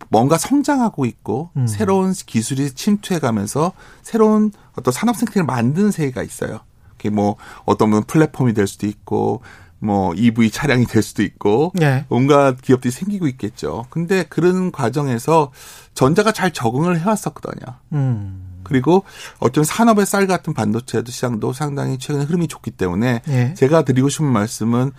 [0.10, 1.68] 뭔가 성장하고 있고 음.
[1.68, 3.72] 새로운 기술이 침투해가면서
[4.04, 6.60] 새로운 어떤 산업 생태를 만드는 세계가 있어요.
[6.98, 9.42] 그게 뭐 어떤 분 플랫폼이 될 수도 있고
[9.80, 12.06] 뭐 EV 차량이 될 수도 있고 네.
[12.10, 13.86] 온갖 기업들이 생기고 있겠죠.
[13.90, 15.52] 근데 그런 과정에서
[15.94, 17.76] 전자가 잘 적응을 해왔었거든요.
[17.94, 18.62] 음.
[18.64, 19.04] 그리고
[19.40, 23.54] 어쩌면 산업의 쌀 같은 반도체도 시장도 상당히 최근에 흐름이 좋기 때문에 네.
[23.54, 24.92] 제가 드리고 싶은 말씀은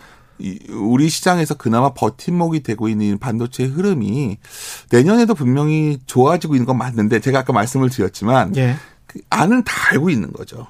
[0.70, 4.38] 우리 시장에서 그나마 버팀목이 되고 있는 반도체 흐름이
[4.90, 8.76] 내년에도 분명히 좋아지고 있는 건 맞는데 제가 아까 말씀을 드렸지만 예.
[9.06, 10.66] 그 안은 다 알고 있는 거죠.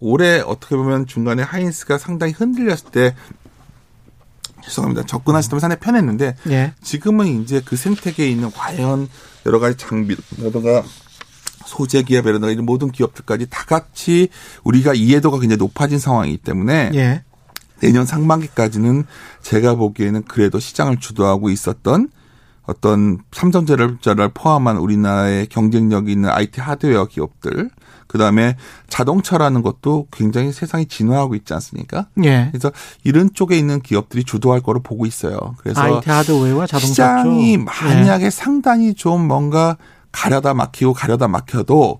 [0.00, 3.14] 올해 어떻게 보면 중간에 하인스가 상당히 흔들렸을 때
[4.66, 5.04] 죄송합니다.
[5.04, 6.72] 접근하시다면 상당히 편했는데 예.
[6.82, 9.08] 지금은 이제 그 생태계에 있는 과연
[9.46, 10.82] 여러 가지 장비라든가
[11.64, 14.28] 소재 기업이라든가 이런 모든 기업들까지 다 같이
[14.64, 17.22] 우리가 이해도가 굉장히 높아진 상황이기 때문에 예.
[17.80, 19.04] 내년 상반기까지는
[19.42, 22.08] 제가 보기에는 그래도 시장을 주도하고 있었던
[22.62, 27.70] 어떤 삼성전자를 포함한 우리나라의 경쟁력 있는 IT 하드웨어 기업들
[28.16, 28.56] 그다음에
[28.88, 32.06] 자동차라는 것도 굉장히 세상이 진화하고 있지 않습니까?
[32.24, 32.48] 예.
[32.50, 32.72] 그래서
[33.04, 35.54] 이런 쪽에 있는 기업들이 주도할 거로 보고 있어요.
[35.58, 37.64] 그래서 IT 하드웨어와 자동차 시장이 쪽.
[37.64, 38.30] 만약에 예.
[38.30, 39.76] 상당히 좀 뭔가
[40.12, 41.98] 가려다 막히고 가려다 막혀도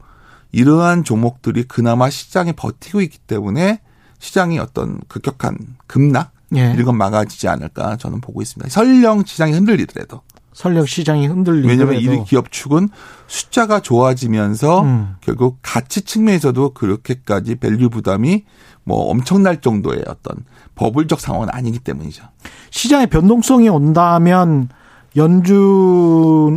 [0.52, 3.81] 이러한 종목들이 그나마 시장에 버티고 있기 때문에
[4.18, 6.72] 시장이 어떤 급격한 급락 예.
[6.72, 8.70] 이런 건 막아지지 않을까 저는 보고 있습니다.
[8.70, 10.22] 설령 시장이 흔들리더라도.
[10.56, 11.68] 설령 시장이 흔들리더라도.
[11.68, 12.88] 왜냐하면 이 기업 축은
[13.26, 15.16] 숫자가 좋아지면서 음.
[15.20, 18.44] 결국 가치 측면에서도 그렇게까지 value 부담이
[18.82, 22.24] 뭐 엄청날 정도의 어떤 버블적 상황은 아니기 때문이죠.
[22.70, 24.70] 시장의 변동성이 온다면
[25.14, 26.56] 연준에서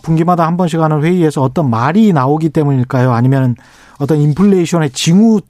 [0.00, 3.12] 분기마다 한 번씩 하는 회의에서 어떤 말이 나오기 때문일까요?
[3.12, 3.56] 아니면
[3.98, 5.40] 어떤 인플레이션의 징후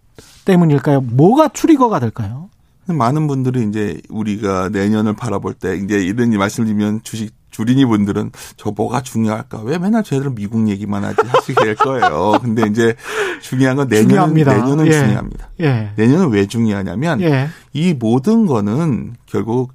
[0.46, 1.02] 때문일까요?
[1.02, 2.48] 뭐가 트리거가 될까요?
[2.86, 9.00] 많은 분들이 이제 우리가 내년을 바라볼 때 이제 이런 말씀드리면 주식 주린이 분들은 저 뭐가
[9.02, 9.62] 중요할까?
[9.62, 12.38] 왜 맨날 저희들은 미국 얘기만 하지 하시게 될 거예요.
[12.40, 12.94] 근데 이제
[13.42, 14.92] 중요한 건 내년은 내년은 예.
[14.92, 15.50] 중요합니다.
[15.58, 15.90] 예.
[15.96, 17.48] 내년은 왜 중요하냐면 예.
[17.72, 19.72] 이 모든 거는 결국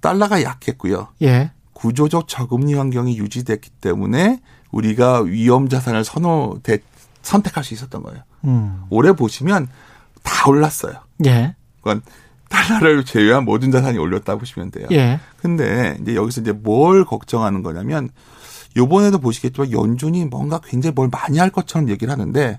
[0.00, 1.06] 달러가 약했고요.
[1.22, 1.52] 예.
[1.72, 4.40] 구조적 저금리 환경이 유지됐기 때문에
[4.72, 6.58] 우리가 위험 자산을 선호
[7.22, 8.22] 선택할 수 있었던 거예요.
[8.42, 8.82] 음.
[8.90, 9.68] 올해 보시면
[10.24, 10.94] 다 올랐어요.
[11.26, 11.54] 예.
[11.80, 12.10] 그러니까
[12.62, 14.86] 달러를 제외한 모든 자산이 올렸다 고 보시면 돼요.
[14.92, 15.20] 예.
[15.36, 18.10] 근데 이제 여기서 이제 뭘 걱정하는 거냐면
[18.76, 22.58] 요번에도 보시겠지만 연준이 뭔가 굉장히 뭘 많이 할 것처럼 얘기를 하는데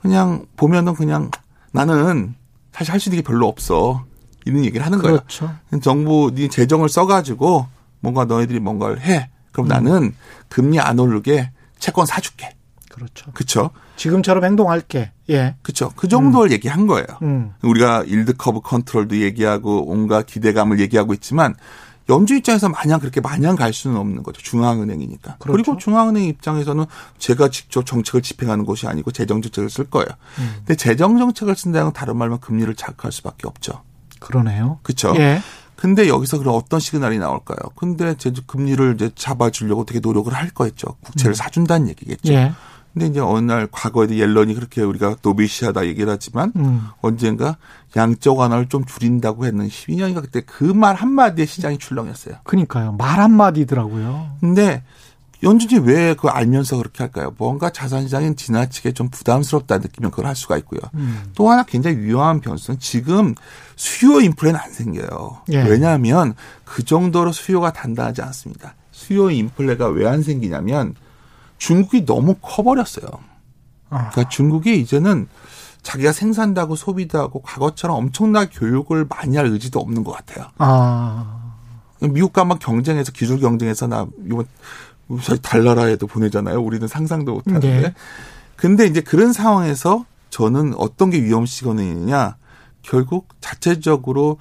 [0.00, 1.30] 그냥 보면은 그냥
[1.72, 2.34] 나는
[2.72, 4.04] 사실 할 수 있는 게 별로 없어.
[4.44, 5.46] 이런 얘기를 하는 그렇죠.
[5.46, 5.80] 거예요.
[5.82, 7.66] 정부 네 재정을 써 가지고
[8.00, 9.28] 뭔가 너희들이 뭔가를 해.
[9.52, 9.68] 그럼 음.
[9.68, 10.14] 나는
[10.48, 12.50] 금리 안 오르게 채권 사줄게.
[12.88, 13.30] 그렇죠.
[13.32, 13.70] 그렇죠.
[13.98, 15.10] 지금처럼 행동할게.
[15.28, 15.56] 예.
[15.62, 15.92] 그렇죠.
[15.96, 16.52] 그 정도를 음.
[16.52, 17.06] 얘기한 거예요.
[17.22, 17.52] 음.
[17.62, 21.54] 우리가 yield curve control도 얘기하고 온갖 기대감을 얘기하고 있지만
[22.08, 24.40] 연주 입장에서 마냥 그렇게 마냥 갈 수는 없는 거죠.
[24.40, 25.36] 중앙은행이니까.
[25.38, 25.52] 그렇죠.
[25.52, 26.86] 그리고 중앙은행 입장에서는
[27.18, 30.08] 제가 직접 정책을 집행하는 것이 아니고 재정 정책을 쓸 거예요.
[30.38, 30.54] 음.
[30.58, 33.82] 근데 재정 정책을 쓴다는 건 다른 말로 금리를 자극할 수밖에 없죠.
[34.20, 34.78] 그러네요.
[34.82, 35.14] 그렇죠.
[35.18, 35.42] 예.
[35.76, 37.58] 근데 여기서 그럼 어떤 시그널이 나올까요?
[37.76, 40.96] 근데 제 금리를 이제 잡아주려고 되게 노력을 할 거겠죠.
[41.02, 41.34] 국채를 음.
[41.34, 42.32] 사준다는 얘기겠죠.
[42.32, 42.52] 예.
[42.98, 46.88] 근데 이제 어느 날 과거에도 옐런이 그렇게 우리가 노비시하다 얘기를 하지만 음.
[47.00, 47.56] 언젠가
[47.96, 52.36] 양적 완화를 좀 줄인다고 했는 12년인가 그때 그 말 한마디에 시장이 출렁였어요.
[52.42, 52.92] 그러니까요.
[52.98, 54.36] 말 한마디더라고요.
[54.40, 54.82] 근데
[55.44, 57.32] 연준이 왜 그걸 알면서 그렇게 할까요?
[57.38, 60.80] 뭔가 자산시장이 지나치게 좀 부담스럽다 느끼면 그걸 할 수가 있고요.
[60.94, 61.22] 음.
[61.36, 63.36] 또 하나 굉장히 위험한 변수는 지금
[63.76, 65.42] 수요 인플레는 안 생겨요.
[65.52, 65.62] 예.
[65.62, 66.34] 왜냐하면
[66.64, 68.74] 그 정도로 수요가 단단하지 않습니다.
[68.90, 70.94] 수요 인플레가 왜 안 생기냐면
[71.58, 73.06] 중국이 너무 커버렸어요.
[73.90, 74.10] 아.
[74.10, 75.28] 그러니까 중국이 이제는
[75.82, 80.46] 자기가 생산도 하고 소비도 하고 과거처럼 엄청난 교육을 많이 할 의지도 없는 것 같아요.
[80.58, 81.54] 아.
[82.00, 84.46] 미국과 막 경쟁해서 기술 경쟁해서 나 이번
[85.42, 86.60] 달나라에도 보내잖아요.
[86.60, 87.80] 우리는 상상도 못 하는데.
[87.80, 87.94] 네.
[88.56, 92.36] 근데 이제 그런 상황에서 저는 어떤 게 위험 시그널이냐
[92.82, 94.38] 결국 자체적으로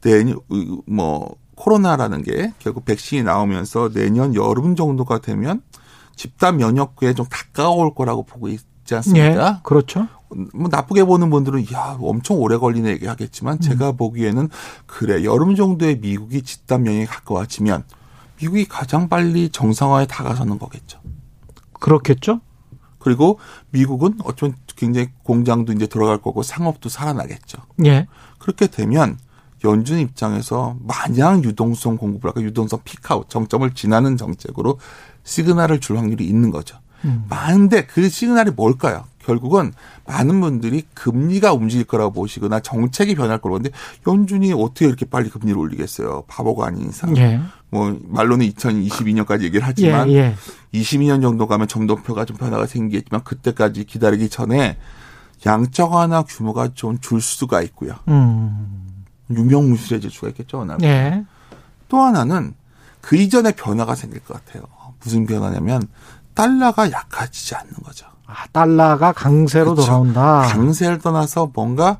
[0.00, 0.40] 내년
[0.86, 5.62] 뭐 코로나라는 게 결국 백신이 나오면서 내년 여름 정도가 되면
[6.18, 9.48] 집단 면역구에 좀 가까울 거라고 보고 있지 않습니까?
[9.48, 10.08] 예, 그렇죠.
[10.52, 13.60] 뭐 나쁘게 보는 분들은 야 엄청 오래 걸리네 얘기하겠지만 음.
[13.60, 14.50] 제가 보기에는
[14.86, 17.84] 그래 여름 정도에 미국이 집단 면역에 가까워지면
[18.38, 21.00] 미국이 가장 빨리 정상화에 다가서는 거겠죠.
[21.72, 22.40] 그렇겠죠.
[22.98, 23.38] 그리고
[23.70, 27.58] 미국은 어쩌면 굉장히 공장도 이제 들어갈 거고 상업도 살아나겠죠.
[27.86, 28.06] 예.
[28.38, 29.18] 그렇게 되면
[29.64, 34.78] 연준 입장에서 마냥 유동성 공급을 하고 유동성 피크아웃 정점을 지나는 정책으로
[35.28, 36.78] 시그널을 줄 확률이 있는 거죠.
[37.04, 37.24] 음.
[37.28, 39.04] 많은데 그 시그널이 뭘까요?
[39.22, 39.72] 결국은
[40.06, 43.70] 많은 분들이 금리가 움직일 거라고 보시거나 정책이 변할 거라고 하는데
[44.06, 46.24] 연준이 어떻게 이렇게 빨리 금리를 올리겠어요?
[46.28, 47.14] 바보가 아닌 이상.
[47.18, 47.38] 예.
[47.68, 50.34] 뭐 말로는 2022년까지 얘기를 하지만 예, 예.
[50.72, 54.78] 22년 정도 가면 점도표가 좀 변화가 생기겠지만 그때까지 기다리기 전에
[55.44, 57.96] 양적 완화 규모가 좀 줄 수가 있고요.
[58.08, 59.04] 음.
[59.30, 60.66] 유명무실해질 수가 있겠죠.
[60.82, 61.22] 예.
[61.88, 62.54] 또 하나는
[63.02, 64.64] 그 이전에 변화가 생길 것 같아요.
[65.02, 65.82] 무슨 변화냐면
[66.34, 68.06] 달러가 약해지지 않는 거죠.
[68.26, 69.86] 아, 달러가 강세로 그렇죠.
[69.86, 70.42] 돌아온다.
[70.42, 71.98] 강세를 떠나서 뭔가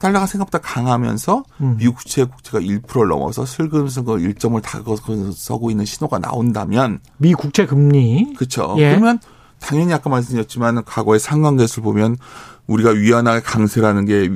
[0.00, 1.76] 달러가 생각보다 강하면서 음.
[1.78, 8.74] 미국 국채 국채가 1%를 넘어서 슬금슬금 1점을 다가서고 있는 신호가 나온다면 미 국채 금리 그렇죠.
[8.78, 8.90] 예.
[8.90, 9.18] 그러면
[9.60, 12.16] 당연히 아까 말씀드렸지만 과거의 상관계수를 보면
[12.66, 14.30] 우리가 위안화의 강세라는 게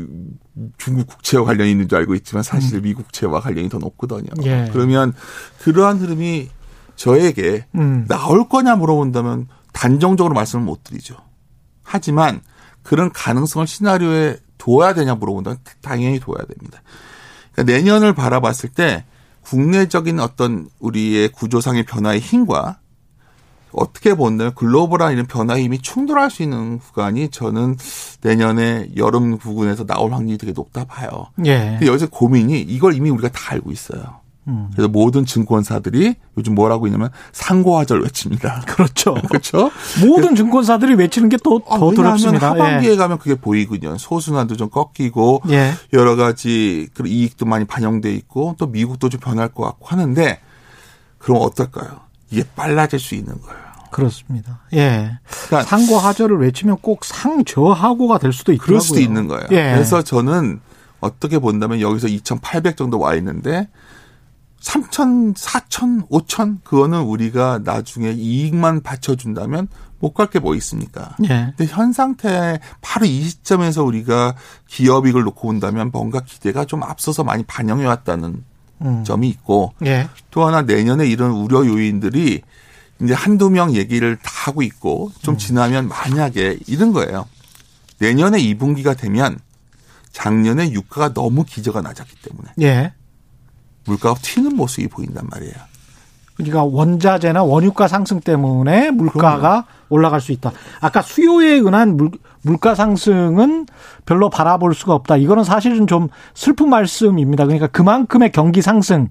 [0.78, 2.82] 중국 국채와 관련이 있는 줄 알고 있지만 사실 음.
[2.82, 4.28] 미국 국채와 관련이 더 높거든요.
[4.44, 4.70] 예.
[4.72, 5.12] 그러면
[5.60, 6.48] 그러한 흐름이
[6.98, 8.04] 저에게 음.
[8.08, 11.16] 나올 거냐 물어본다면 단정적으로 말씀을 못 드리죠.
[11.82, 12.42] 하지만
[12.82, 16.82] 그런 가능성을 시나리오에 둬야 되냐 물어본다면 당연히 둬야 됩니다.
[17.52, 19.04] 그러니까 내년을 바라봤을 때
[19.42, 22.80] 국내적인 어떤 우리의 구조상의 변화의 힘과
[23.70, 27.76] 어떻게 본다면 글로벌한 이런 변화의 힘이 충돌할 수 있는 구간이 저는
[28.22, 31.28] 내년에 여름 부근에서 나올 확률이 되게 높다 봐요.
[31.44, 31.76] 예.
[31.78, 34.20] 근데 여기서 고민이 이걸 이미 우리가 다 알고 있어요.
[34.48, 34.70] 음.
[34.72, 38.62] 그래서 모든 증권사들이 요즘 뭐라고 있냐면 상고하절 외칩니다.
[38.66, 39.14] 그렇죠.
[39.28, 39.70] 그렇죠.
[40.04, 42.50] 모든 증권사들이 외치는 게 또더 아, 두렵습니다.
[42.50, 42.96] 하반기에 예.
[42.96, 43.96] 가면 그게 보이거든요.
[43.98, 45.72] 소순환도 좀 꺾이고 예.
[45.92, 50.40] 여러 가지 그 이익도 많이 반영돼 있고 또 미국도 좀 변할 것 같고 하는데
[51.18, 52.00] 그럼 어떨까요?
[52.30, 53.68] 이게 빨라질 수 있는 거예요.
[53.90, 54.60] 그렇습니다.
[54.74, 55.18] 예.
[55.46, 58.66] 그러니까 상고 하절을 외치면 꼭 상저하고가 될 수도 있더라고요.
[58.66, 59.44] 그럴 수도 있는 거예요.
[59.50, 59.72] 예.
[59.74, 60.60] 그래서 저는
[61.00, 63.68] 어떻게 본다면 여기서 2,800 정도 와 있는데
[64.60, 69.68] 3천, 4천, 5천 그거는 우리가 나중에 이익만 받쳐준다면
[70.00, 71.16] 못 갈 게 뭐 있습니까?
[71.24, 71.52] 예.
[71.56, 74.34] 근데 현 상태 바로 이 시점에서 우리가
[74.68, 78.44] 기업 이익을 놓고 온다면 뭔가 기대가 좀 앞서서 많이 반영해 왔다는
[78.82, 79.04] 음.
[79.04, 80.08] 점이 있고 예.
[80.30, 82.42] 또 하나 내년에 이런 우려 요인들이
[83.02, 85.38] 이제 한두 명 얘기를 다 하고 있고 좀 음.
[85.38, 87.26] 지나면 만약에 이런 거예요.
[87.98, 89.38] 내년에 2분기가 되면
[90.12, 92.92] 작년에 유가가 너무 기저가 낮았기 때문에 예.
[93.88, 95.54] 물가가 튀는 모습이 보인단 말이에요.
[96.36, 99.64] 그러니까 원자재나 원유가 상승 때문에 물가가 그럼요.
[99.88, 100.52] 올라갈 수 있다.
[100.80, 103.66] 아까 수요에 의한 물, 물가 상승은
[104.06, 105.16] 별로 바라볼 수가 없다.
[105.16, 107.44] 이거는 사실은 좀 슬픈 말씀입니다.
[107.44, 109.08] 그러니까 그만큼의 경기 상승,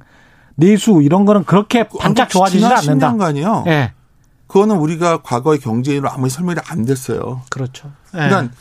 [0.56, 3.12] 내수 이런 거는 그렇게 반짝 좋아지지 않는다.
[3.12, 3.68] 10년간이요.
[3.68, 3.92] 예.
[4.48, 7.42] 그거는 우리가 과거의 경제 이론으로 아무리 설명이 안 됐어요.
[7.50, 7.92] 그렇죠.
[8.14, 8.20] 예.
[8.20, 8.54] 그러니까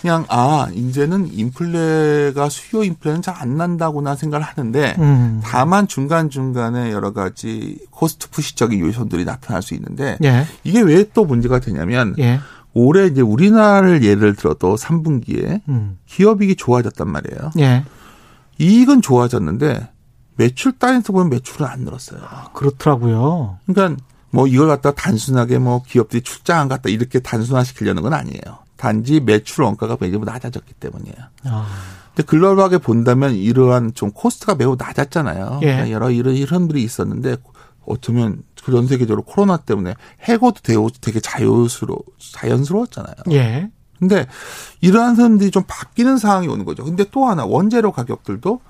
[0.00, 5.40] 그냥 아 이제는 인플레가 수요 인플레는 잘 안 난다고나 생각을 하는데 음.
[5.44, 10.46] 다만 중간 중간에 여러 가지 cost push적인 요소들이 나타날 수 있는데 예.
[10.64, 12.40] 이게 왜 또 문제가 되냐면 예.
[12.72, 15.98] 올해 이제 우리나라를 예를 들어도 3분기에 음.
[16.06, 17.50] 기업이익이 좋아졌단 말이에요.
[17.58, 17.84] 예.
[18.58, 19.88] 이익은 좋아졌는데
[20.36, 22.20] 매출 따에서 보면 매출은 안 늘었어요.
[22.22, 23.58] 아, 그렇더라고요.
[23.66, 28.58] 그러니까 뭐 이걸 갖다 단순하게 뭐 기업들이 출장 안 갔다 이렇게 단순화시키려는 건 아니에요.
[28.76, 31.16] 단지 매출 원가가 매우 낮아졌기 때문이에요.
[31.44, 31.66] 아.
[32.14, 35.60] 근데 글로벌하게 본다면 이러한 좀 코스트가 매우 낮았잖아요.
[35.62, 35.66] 예.
[35.66, 37.36] 그러니까 여러 이런 이런들이 있었는데
[37.84, 43.14] 어쩌면 전 세계적으로 코로나 때문에 해고도 되고 되게 자유스러 자연스러웠잖아요.
[43.30, 43.70] 예.
[43.98, 44.26] 근데
[44.80, 46.84] 이러한 사람들이 좀 바뀌는 상황이 오는 거죠.
[46.84, 48.60] 근데 또 하나 원재료 가격들도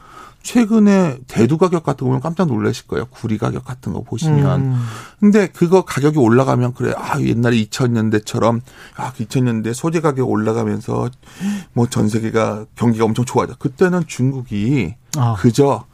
[0.46, 3.06] 최근에 대두 가격 같은 거 보면 깜짝 놀라실 거예요.
[3.06, 4.60] 구리 가격 같은 거 보시면.
[4.60, 4.86] 음.
[5.18, 6.92] 근데 그거 가격이 올라가면 그래.
[6.96, 8.60] 아, 옛날에 2000년대처럼
[8.96, 11.10] 아, 2000년대 소재 가격 올라가면서
[11.72, 13.56] 뭐 전 세계가 경기가 엄청 좋아져.
[13.58, 15.34] 그때는 중국이 아.
[15.36, 15.85] 그저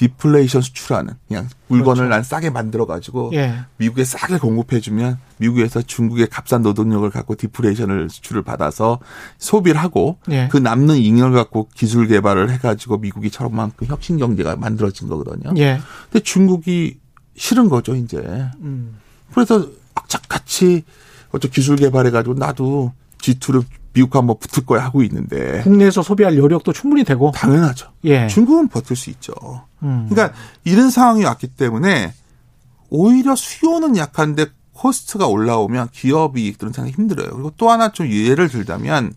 [0.00, 2.08] 디플레이션 수출하는 그냥 물건을 그렇죠.
[2.08, 3.60] 난 싸게 만들어 가지고 예.
[3.76, 8.98] 미국에 싸게 공급해 주면 미국에서 중국의 값싼 노동력을 갖고 디플레이션을 수출을 받아서
[9.36, 10.48] 소비를 하고 예.
[10.50, 15.52] 그 남는 잉여를 갖고 기술 개발을 해 가지고 미국이 저만큼 혁신 경제가 만들어진 거거든요.
[15.58, 15.78] 예.
[16.10, 16.98] 근데 중국이
[17.36, 18.16] 싫은 거죠, 이제.
[18.62, 18.96] 음.
[19.34, 20.82] 그래서 악착같이
[21.30, 26.72] 어쩌 기술 개발해 가지고 나도 G2를 미국 한번 붙을 거야 하고 있는데 국내에서 소비할 여력도
[26.72, 27.88] 충분히 되고 당연하죠.
[28.04, 28.28] 예.
[28.28, 29.32] 중국은 버틸 수 있죠.
[29.82, 30.06] 음.
[30.08, 32.12] 그러니까 이런 상황이 왔기 때문에
[32.88, 37.30] 오히려 수요는 약한데 코스트가 올라오면 기업 이익들은 상당히 힘들어요.
[37.30, 39.12] 그리고 또 하나 좀 예를 들자면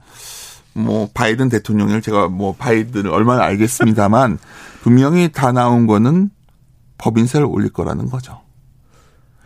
[0.74, 4.39] 뭐 바이든 대통령을 제가 뭐 바이든을 얼마나 알겠습니다만
[4.82, 6.30] 분명히 다 나온 거는
[6.97, 8.42] 법인세를 올릴 거라는 거죠.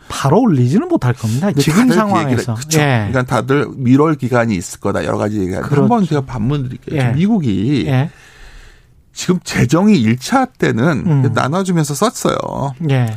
[0.08, 1.52] 바로 올리지는 못할 겁니다.
[1.52, 2.54] 지금 상황에서.
[2.54, 2.78] 그렇죠.
[2.80, 3.08] 예.
[3.10, 5.82] 그러니까 다들 미월 기간이 있을 거다 여러 가지 얘기가 그렇죠.
[5.82, 7.00] 한번 제가 반문 드릴게요.
[7.00, 7.12] 예.
[7.12, 8.10] 미국이 예.
[9.12, 11.30] 지금 재정이 1차 때는 음.
[11.34, 12.36] 나눠주면서 썼어요.
[12.90, 13.16] 예.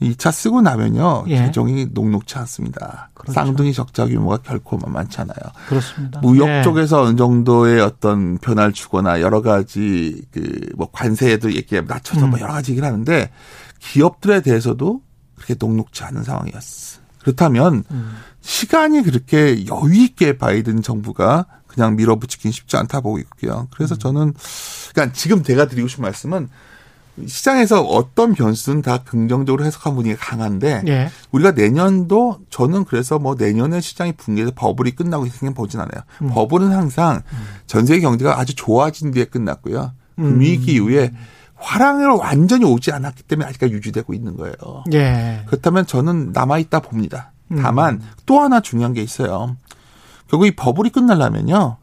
[0.00, 1.24] 2차 쓰고 나면요.
[1.28, 1.36] 예.
[1.36, 3.10] 재정이 녹록치 않습니다.
[3.14, 3.34] 그렇죠.
[3.34, 5.36] 쌍둥이 적자 규모가 결코 만만치 않아요.
[5.68, 6.20] 그렇습니다.
[6.20, 6.62] 무역 예.
[6.62, 10.42] 쪽에서 어느 정도의 어떤 변화를 주거나 여러 가지 그
[10.76, 12.30] 뭐 관세에도 얘기 낮춰서 뭐 음.
[12.30, 13.30] 뭐 여러 가지 얘기를 하는데
[13.78, 15.00] 기업들에 대해서도
[15.42, 17.00] 그렇게 녹록지 않은 상황이었어.
[17.18, 18.16] 그렇다면 음.
[18.40, 23.68] 시간이 그렇게 여유 있게 바이든 정부가 그냥 밀어붙이긴 쉽지 않다 보고 있고요.
[23.74, 23.98] 그래서 음.
[23.98, 24.34] 저는
[24.92, 26.48] 그러니까 지금 제가 드리고 싶은 말씀은
[27.26, 31.10] 시장에서 어떤 변수는 다 긍정적으로 해석한 분위기가 강한데 예.
[31.30, 36.02] 우리가 내년도 저는 그래서 뭐 내년에 시장이 붕괴해서 버블이 끝나고 생각 보진 않아요.
[36.22, 36.30] 음.
[36.30, 37.38] 버블은 항상 음.
[37.66, 39.92] 전 세계 경제가 아주 좋아진 뒤에 끝났고요.
[40.16, 40.76] 금위기 음.
[40.76, 41.12] 이후에
[41.62, 44.54] 화랑으로 완전히 오지 않았기 때문에 아직까지 유지되고 있는 거예요.
[44.92, 45.44] 예.
[45.46, 47.32] 그렇다면 저는 남아있다 봅니다.
[47.60, 48.08] 다만 음.
[48.26, 49.56] 또 하나 중요한 게 있어요.
[50.28, 51.76] 결국 이 버블이 끝나려면요.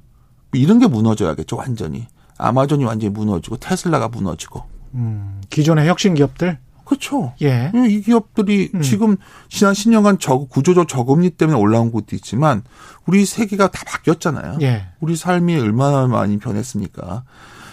[0.53, 2.07] 이런 게 무너져야겠죠, 완전히.
[2.37, 4.63] 아마존이 완전히 무너지고 테슬라가 무너지고.
[4.95, 6.57] 음, 기존의 혁신 기업들?
[6.85, 7.33] 그렇죠.
[7.43, 7.71] 예.
[7.87, 8.81] 이 기업들이 음.
[8.81, 9.17] 지금
[9.47, 12.63] 지난 10년간 저 구조적 저금리 때문에 올라온 것도 있지만
[13.05, 14.57] 우리 세계가 다 바뀌었잖아요.
[14.61, 14.87] 예.
[14.99, 17.23] 우리 삶이 얼마나 많이 변했습니까?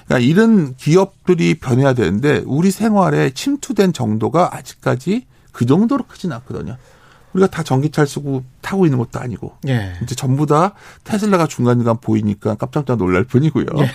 [0.07, 6.77] 그러니까 이런 기업들이 변해야 되는데 우리 생활에 침투된 정도가 아직까지 그 정도로 크진 않거든요.
[7.33, 9.95] 우리가 다 전기차를 쓰고 타고 있는 것도 아니고 예.
[10.03, 10.73] 이제 전부 다
[11.05, 13.67] 테슬라가 중간중간 보이니까 깜짝깜짝 놀랄 뿐이고요.
[13.79, 13.91] 예.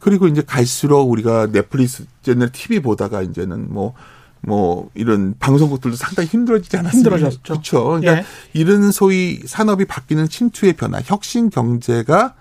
[0.00, 3.94] 그리고 이제 갈수록 우리가 넷플릭스 옛날 TV 보다가 이제는 뭐뭐
[4.42, 7.16] 뭐 이런 방송국들도 상당히 힘들어지지 않았습니까?
[7.16, 7.42] 힘들어졌죠.
[7.42, 7.84] 그렇죠.
[7.84, 8.24] 그러니까 예.
[8.52, 12.34] 이런 소위 산업이 바뀌는 침투의 변화, 혁신 경제가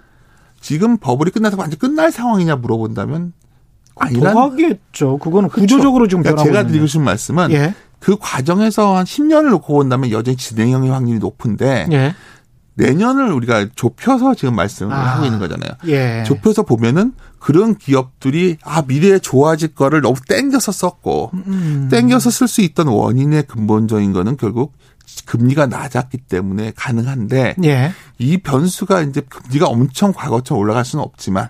[0.63, 3.33] 지금 버블이 끝나서 완전 끝날 상황이냐 물어본다면
[3.95, 5.17] 아니란 하겠죠.
[5.19, 7.75] 그거는 구조적으로 좀 그러니까 제가 드리고 싶은 말씀은 예.
[7.99, 12.15] 그 과정에서 한 10년을 놓고 본다면 여전히 진행형의 확률이 높은데 예.
[12.75, 15.71] 내년을 우리가 좁혀서 지금 말씀을 아, 하고 있는 거잖아요.
[15.87, 16.23] 예.
[16.25, 21.89] 좁혀서 보면은 그런 기업들이 아 미래에 좋아질 거를 너무 땡겨서 썼고 음.
[21.91, 24.73] 땡겨서 쓸 수 있던 원인의 근본적인 거는 결국
[25.25, 27.91] 금리가 낮았기 때문에 가능한데 예.
[28.17, 31.49] 이 변수가 이제 금리가 엄청 과거처럼 올라갈 수는 없지만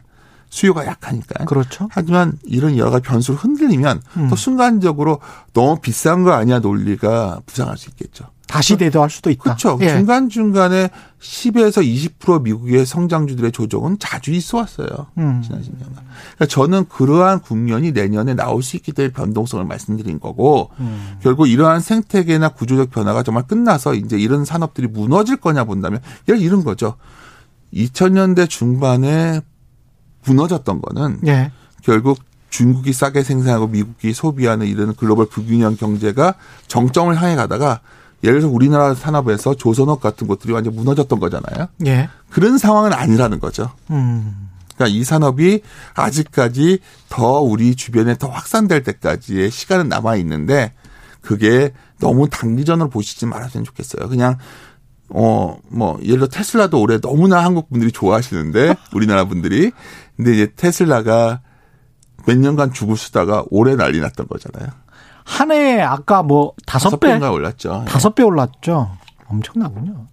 [0.50, 1.46] 수요가 약하니까.
[1.46, 1.88] 그렇죠.
[1.92, 4.30] 하지만 이런 여러 가지 변수를 흔들리면 음.
[4.30, 5.20] 또 순간적으로
[5.54, 8.26] 너무 비싼 거 아니야 논리가 부상할 수 있겠죠.
[8.54, 9.42] 다시 대도할 수도 있다.
[9.42, 9.80] 그렇죠.
[9.82, 9.90] 예.
[9.90, 11.84] 중간 중간에 10에서
[12.20, 14.88] 20% 미국의 성장주들의 조정은 자주 있어 왔어요.
[15.18, 15.42] 음.
[15.44, 16.04] 지난 10년간.
[16.36, 21.18] 그러니까 저는 그러한 국면이 내년에 나올 수 있기 때문에 변동성을 말씀드린 거고 음.
[21.24, 26.94] 결국 이러한 생태계나 구조적 변화가 정말 끝나서 이제 이런 산업들이 무너질 거냐 본다면 이런 거죠.
[27.74, 29.42] 2000년대 중반에
[30.26, 31.52] 무너졌던 거는 예.
[31.82, 32.20] 결국
[32.52, 36.36] 중국이 싸게 생산하고 미국이 소비하는 이런 글로벌 불균형 경제가
[36.68, 37.82] 정점을 향해 가다가
[38.24, 41.68] 예를 들어서 우리나라 산업에서 조선업 같은 것들이 완전 무너졌던 거잖아요.
[41.86, 42.10] 예.
[42.30, 43.70] 그런 상황은 아니라는 거죠.
[43.92, 44.50] 음.
[44.76, 45.62] 그러니까 이 산업이
[45.94, 50.74] 아직까지 더 우리 주변에 더 확산될 때까지의 시간은 남아 있는데
[51.22, 54.10] 그게 너무 단기전으로 보시지 말았으면 좋겠어요.
[54.10, 54.38] 그냥
[55.10, 59.72] 어 뭐 예를 들어 테슬라도 올해 너무나 한국 분들이 좋아하시는데 우리나라 분들이
[60.16, 61.42] 근데 이제 테슬라가
[62.26, 64.72] 몇 년간 죽을 쓰다가 올해 난리 났던 거잖아요.
[65.26, 67.86] 한 해에 아까 뭐 다섯 배가 올랐죠.
[67.88, 68.92] 다섯 배 올랐죠.
[69.28, 70.08] 엄청나군요.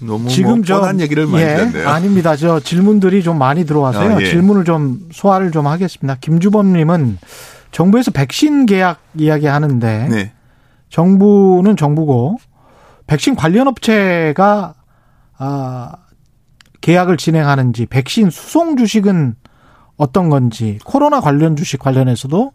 [0.00, 1.88] 너무 지금 뭐 뻔한 얘기를 많이 예, 했네요.
[1.88, 2.36] 아닙니다.
[2.36, 4.16] 저 질문들이 좀 많이 들어와서요.
[4.16, 4.26] 아, 예.
[4.26, 6.16] 질문을 좀 소화를 좀 하겠습니다.
[6.20, 7.18] 김주범님은
[7.70, 10.32] 정부에서 백신 계약 이야기 하는데 네.
[10.88, 12.38] 정부는 정부고
[13.06, 14.74] 백신 관련 업체가
[15.38, 15.92] 아
[16.80, 19.34] 계약을 진행하는지 백신 수송 주식은
[19.96, 22.52] 어떤 건지 코로나 관련 주식 관련해서도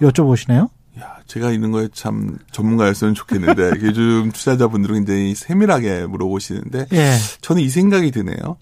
[0.00, 0.68] 여쭤보시네요.
[1.00, 7.16] 야, 제가 있는 거에 참 전문가였으면 좋겠는데 요즘 투자자분들은 굉장히 세밀하게 물어보시는데 예.
[7.40, 8.56] 저는 이 생각이 드네요.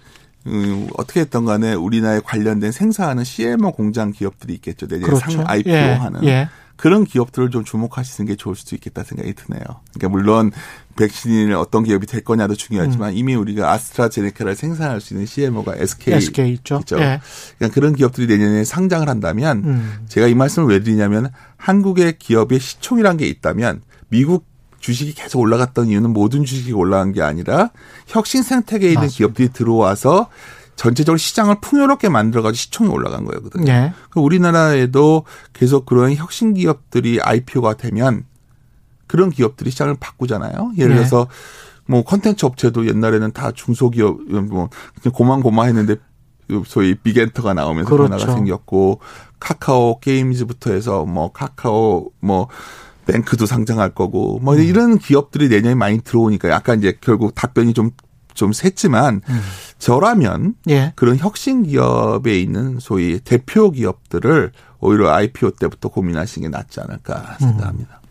[0.46, 4.86] 음, 어떻게 했던 간에 우리나라에 관련된 생산하는 CMO 공장 기업들이 있겠죠.
[4.86, 5.30] 내년 그렇죠.
[5.30, 5.92] 상 IPO 예.
[5.92, 6.24] 하는.
[6.24, 6.48] 예.
[6.80, 9.62] 그런 기업들을 좀 주목하시는 게 좋을 수도 있겠다 생각이 드네요.
[9.92, 10.50] 그러니까 물론
[10.96, 13.16] 백신이 어떤 기업이 될 거냐도 중요하지만 음.
[13.18, 16.78] 이미 우리가 아스트라제네카를 생산할 수 있는 CMO가 SK, SK 있죠.
[16.80, 16.98] 있죠.
[16.98, 17.20] 예.
[17.58, 20.06] 그러니까 그런 기업들이 내년에 상장을 한다면 음.
[20.08, 24.46] 제가 이 말씀을 왜 드리냐면 한국의 기업의 시총이란 게 있다면 미국
[24.78, 27.72] 주식이 계속 올라갔던 이유는 모든 주식이 올라간 게 아니라
[28.06, 29.18] 혁신 생태계에 있는 맞습니다.
[29.18, 30.30] 기업들이 들어와서
[30.80, 33.64] 전체적으로 시장을 풍요롭게 만들어가지고 시총이 올라간 거거든요.
[33.70, 33.92] 네.
[34.14, 38.24] 우리나라에도 계속 그런 혁신 기업들이 IPO가 되면
[39.06, 40.72] 그런 기업들이 시장을 바꾸잖아요.
[40.78, 40.96] 예를 네.
[40.96, 41.26] 들어서
[41.84, 44.70] 뭐 컨텐츠 업체도 옛날에는 다 중소기업 뭐
[45.12, 45.96] 고만고만했는데
[46.64, 48.08] 소위 빅엔터가 나오면서 그렇죠.
[48.08, 49.00] 변화가 생겼고
[49.38, 52.48] 카카오 게임즈부터 해서 뭐 카카오 뭐
[53.06, 54.62] 뱅크도 상장할 거고 뭐 음.
[54.62, 57.90] 이런 기업들이 내년에 많이 들어오니까 약간 이제 결국 답변이 좀
[58.40, 59.40] 좀 셌지만 음.
[59.78, 60.94] 저라면 예.
[60.96, 68.00] 그런 혁신 기업에 있는 소위 대표 기업들을 오히려 IPO 때부터 고민하시는 게 낫지 않을까 생각합니다.
[68.02, 68.08] 음.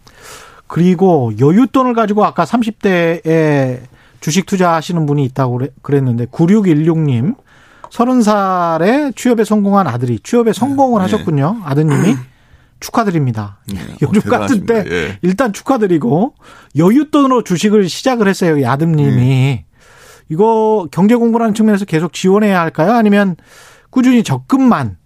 [0.67, 3.79] 그리고 여윳돈을 가지고 아까 30대에
[4.21, 7.35] 주식 투자하시는 분이 있다고 그랬는데 9616님
[7.89, 11.03] 30살에 취업에 성공한 아들이 취업에 성공을 네.
[11.05, 11.61] 하셨군요.
[11.63, 12.17] 아드님이
[12.79, 13.57] 축하드립니다.
[13.65, 15.17] 네, 요즘 어, 같은 때 예.
[15.23, 16.35] 일단 축하드리고
[16.75, 18.69] 여윳돈으로 주식을 시작을 했어요.
[18.69, 19.15] 아드님이.
[19.15, 19.65] 네.
[20.29, 22.93] 이거 경제 공부라는 측면에서 계속 지원해야 할까요?
[22.93, 23.35] 아니면
[23.89, 24.97] 꾸준히 적금만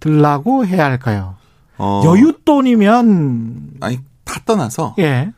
[0.00, 1.36] 들라고 해야 할까요?
[1.78, 2.02] 어.
[2.04, 5.32] 여윳돈이면 아니 다 떠나서 예.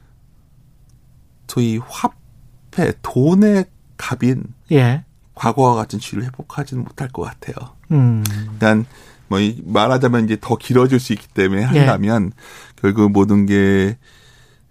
[1.46, 3.64] 저희 화폐 돈의
[3.96, 5.04] 값인 예.
[5.34, 7.54] 과거와 같은 질을 회복하지는 못할 것 같아요.
[7.90, 8.22] 음.
[8.52, 8.86] 일단
[9.28, 11.64] 뭐 말하자면 이제 더 길어질 수 있기 때문에 예.
[11.64, 12.42] 한다면 예.
[12.80, 13.96] 결국 모든 게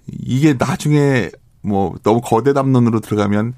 [0.07, 1.31] 이게 나중에
[1.61, 3.53] 뭐 너무 거대 담론으로 들어가면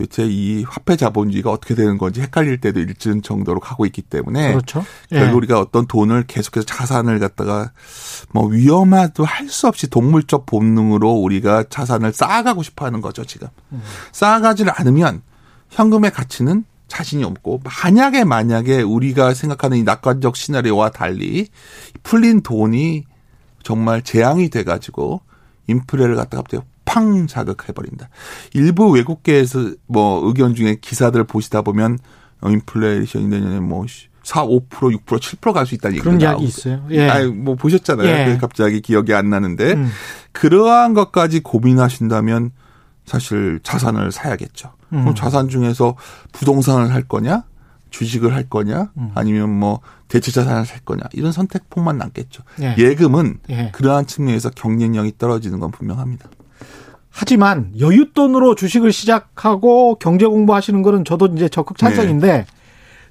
[0.00, 4.84] 도대체 이 화폐 자본주의가 어떻게 되는 건지 헷갈릴 때도 일정 정도로 가고 있기 때문에 그렇죠.
[5.10, 5.36] 결국 예.
[5.36, 7.72] 우리가 어떤 돈을 계속해서 자산을 갖다가
[8.32, 13.48] 뭐 위험하도 할 수 없이 동물적 본능으로 우리가 자산을 쌓아가고 싶어 하는 거죠, 지금.
[13.72, 13.82] 음.
[14.12, 15.22] 쌓아가지를 않으면
[15.70, 21.48] 현금의 가치는 자신이 없고 만약에 만약에 우리가 생각하는 이 낙관적 시나리오와 달리
[22.04, 23.06] 풀린 돈이
[23.64, 25.20] 정말 재앙이 돼 가지고
[25.66, 26.44] 인플레를 갖다가
[26.90, 28.08] 팡 자극해버린다.
[28.52, 31.98] 일부 외국계에서 뭐 의견 중에 기사들 보시다 보면
[32.44, 33.86] 인플레이션이 내년에 뭐
[34.24, 36.84] 4, 5%, 6%, 7%갈 수 있다는 그런 이야기 있어요.
[36.90, 37.08] 예.
[37.08, 38.08] 아니, 뭐 보셨잖아요.
[38.08, 38.38] 예.
[38.40, 39.88] 갑자기 기억이 안 나는데 음.
[40.32, 42.50] 그러한 것까지 고민하신다면
[43.06, 44.72] 사실 자산을 사야겠죠.
[44.92, 45.02] 음.
[45.02, 45.96] 그럼 자산 중에서
[46.32, 47.44] 부동산을 할 거냐,
[47.90, 49.12] 주식을 할 거냐, 음.
[49.14, 52.42] 아니면 뭐 대체 자산을 살 거냐 이런 선택폭만 남겠죠.
[52.62, 52.94] 예.
[52.96, 53.70] 금은 예.
[53.72, 56.28] 그러한 측면에서 경쟁력이 떨어지는 건 분명합니다.
[57.10, 62.46] 하지만 여윳돈으로 주식을 시작하고 경제 공부하시는 거는 저도 이제 적극 찬성인데 네.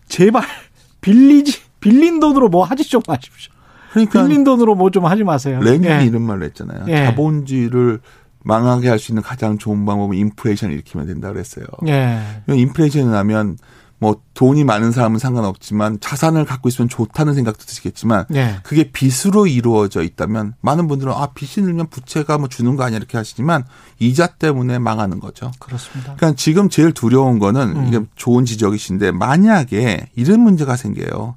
[0.08, 0.44] 제발
[1.02, 3.52] 빌리지 빌린 돈으로 뭐 하지 좀 마십시오.
[3.92, 5.60] 그러니까 빌린 돈으로 뭐 좀 하지 마세요.
[5.62, 6.06] 레닌이 예.
[6.06, 6.86] 이런 말을 했잖아요.
[6.88, 7.06] 예.
[7.06, 8.00] 자본주의를
[8.44, 11.66] 망하게 할 수 있는 가장 좋은 방법은 인플레이션을 일으키면 된다 그랬어요.
[11.88, 12.20] 예.
[12.48, 13.58] 인플레이션이 나면
[14.00, 18.58] 뭐 돈이 많은 사람은 상관없지만 자산을 갖고 있으면 좋다는 생각도 드시겠지만 네.
[18.64, 23.18] 그게 빚으로 이루어져 있다면 많은 분들은 아 빚이 늘면 부채가 뭐 주는 거 아니야 이렇게
[23.18, 23.66] 하시지만
[24.00, 25.52] 이자 때문에 망하는 거죠.
[25.60, 26.16] 그렇습니다.
[26.16, 27.88] 그러니까 지금 제일 두려운 거는 음.
[27.88, 31.36] 이게 좋은 지적이신데 만약에 이런 문제가 생겨요.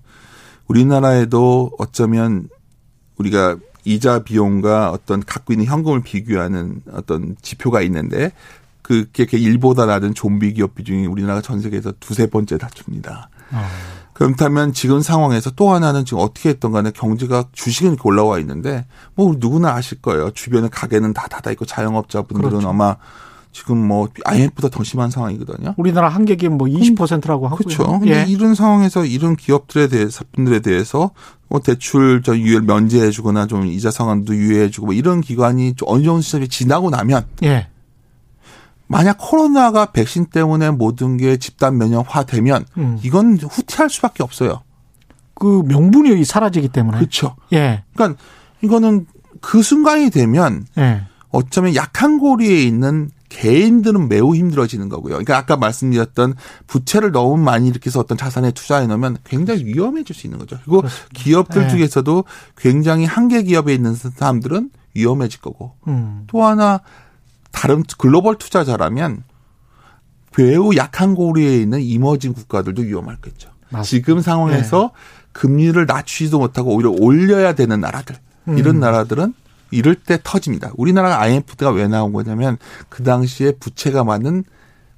[0.69, 2.49] 우리나라에도 어쩌면
[3.19, 8.31] 우리가 이자 비용과 어떤 갖고 있는 현금을 비교하는 어떤 지표가 있는데
[8.83, 13.30] 그게 일보다 낮은 좀비 기업 비중이 우리나라가 전 세계에서 두세 번째 다춥니다.
[13.53, 13.64] 어.
[14.12, 19.35] 그렇다면 지금 상황에서 또 하나는 지금 어떻게 했던 간에 경제가 주식은 이렇게 올라와 있는데 뭐
[19.39, 20.30] 누구나 아실 거예요.
[20.33, 22.68] 주변에 가게는 다 닫아 있고 자영업자분들은 그렇죠.
[22.68, 22.97] 아마
[23.53, 25.74] 지금 뭐 IMF보다 더 심한 상황이거든요.
[25.76, 27.59] 우리나라 한계 기업 뭐 20%라고 하고요.
[27.59, 27.99] 그렇죠.
[28.01, 28.24] 근데 예.
[28.26, 31.11] 이런 상황에서 이런 기업들에 대해서 분들에 대해서
[31.49, 36.03] 뭐 대출 저 유예 면제해 주거나 좀 이자 상환도 유예해 주고 뭐 이런 기관이 어느
[36.03, 37.68] 정도 시점이 지나고 나면 예.
[38.93, 42.99] 만약 코로나가 백신 때문에 모든 게 집단 면역화되면 음.
[43.03, 44.62] 이건 후퇴할 수밖에 없어요.
[45.34, 46.99] 그 명분이 사라지기 때문에.
[46.99, 47.34] 그렇죠.
[47.53, 47.82] 예.
[47.95, 48.20] 그러니까
[48.61, 49.07] 이거는
[49.40, 51.03] 그 순간이 되면 예.
[51.30, 55.14] 어쩌면 약한 고리에 있는 개인들은 매우 힘들어지는 거고요.
[55.14, 56.34] 그러니까 아까 말씀드렸던
[56.66, 60.59] 부채를 너무 많이 일으켜서 어떤 자산에 투자해 놓으면 굉장히 위험해질 수 있는 거죠.
[60.62, 61.09] 그리고 그렇습니다.
[61.14, 61.68] 기업들 네.
[61.70, 62.24] 중에서도
[62.59, 66.24] 굉장히 한계 기업에 있는 사람들은 위험해질 거고 음.
[66.26, 66.82] 또 하나
[67.53, 69.25] 다른 글로벌 투자자라면
[70.37, 73.51] 매우 약한 고리에 있는 이머징 국가들도 위험할겠죠.
[73.71, 73.83] 맞습니다.
[73.83, 75.29] 지금 상황에서 네.
[75.33, 78.17] 금리를 낮추지도 못하고 오히려 올려야 되는 나라들
[78.49, 78.59] 음.
[78.59, 79.35] 이런 나라들은
[79.71, 80.71] 이럴 때 터집니다.
[80.77, 84.45] 우리나라가 IMF가 왜 나온 거냐면 그 당시에 부채가 많은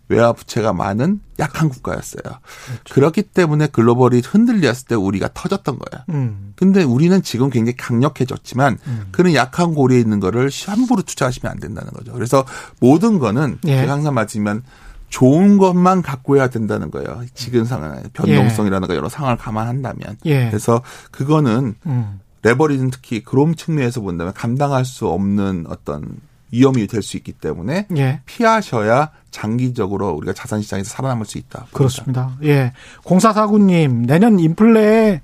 [0.09, 2.23] 외화 부채가 많은 약한 국가였어요.
[2.23, 2.95] 그렇죠.
[2.95, 6.05] 그렇기 때문에 글로벌이 흔들렸을 때 우리가 터졌던 거예요.
[6.11, 6.53] 음.
[6.57, 9.07] 근데 우리는 지금 굉장히 강력해졌지만 음.
[9.13, 12.13] 그런 약한 고리에 있는 거를 함부로 투자하시면 안 된다는 거죠.
[12.13, 12.45] 그래서
[12.81, 13.81] 모든 거는 예.
[13.81, 14.63] 제가 항상 말씀지만
[15.09, 17.23] 좋은 것만 갖고 해야 된다는 거예요.
[17.35, 17.65] 지금
[18.13, 18.97] 변동성이라든가 예.
[18.99, 20.17] 여러 상황을 감안한다면.
[20.27, 20.49] 예.
[20.49, 22.21] 그래서 그거는 음.
[22.43, 26.19] 레버리는 특히 그런 측면에서 본다면 감당할 수 없는 어떤
[26.55, 28.21] 위험이 될 수 있기 때문에 예.
[28.27, 31.59] 피하셔야 장기적으로 우리가 자산 시장에서 살아남을 수 있다.
[31.61, 31.77] 봅니다.
[31.77, 32.31] 그렇습니다.
[32.45, 32.73] 예.
[33.05, 35.21] 공사사구님 내년 인플레에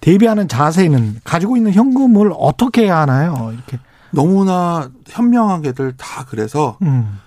[0.00, 3.50] 대비하는 자세는 가지고 있는 현금을 어떻게 해야 하나요?
[3.52, 3.78] 이렇게
[4.10, 7.20] 너무나 현명하게들 다 그래서 음.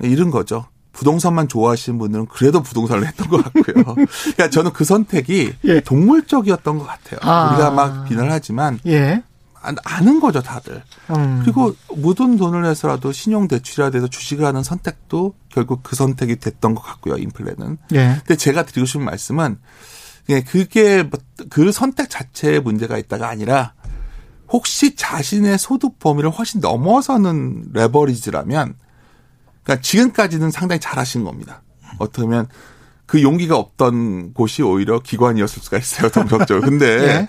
[0.00, 0.64] 이런 거죠.
[0.92, 3.94] 부동산만 좋아하시는 분들은 그래도 부동산을 했던 것 같고요.
[3.94, 5.80] 그러니까 저는 그 선택이 예.
[5.80, 7.20] 동물적이었던 것 같아요.
[7.22, 7.50] 아.
[7.50, 9.22] 우리가 막 비난을 하지만 예.
[9.62, 10.82] 아는 거죠, 다들.
[11.10, 11.40] 음.
[11.42, 16.82] 그리고 묻은 돈을 내서라도 신용 대출이라 돼서 주식을 하는 선택도 결국 그 선택이 됐던 것
[16.82, 17.78] 같고요, 인플레는.
[17.92, 18.16] 예.
[18.18, 19.58] 근데 제가 드리고 싶은 말씀은
[20.46, 23.74] 그게 뭐그 선택 자체에 문제가 있다가 아니라
[24.48, 28.74] 혹시 자신의 소득 범위를 훨씬 넘어서는 레버리지라면
[29.62, 31.62] 그러니까 지금까지는 상당히 잘하신 겁니다.
[31.98, 32.48] 어떻게 보면
[33.06, 36.60] 그 용기가 없던 곳이 오히려 기관이었을 수가 있어요, 동력적으로.
[36.62, 37.28] 근데 예.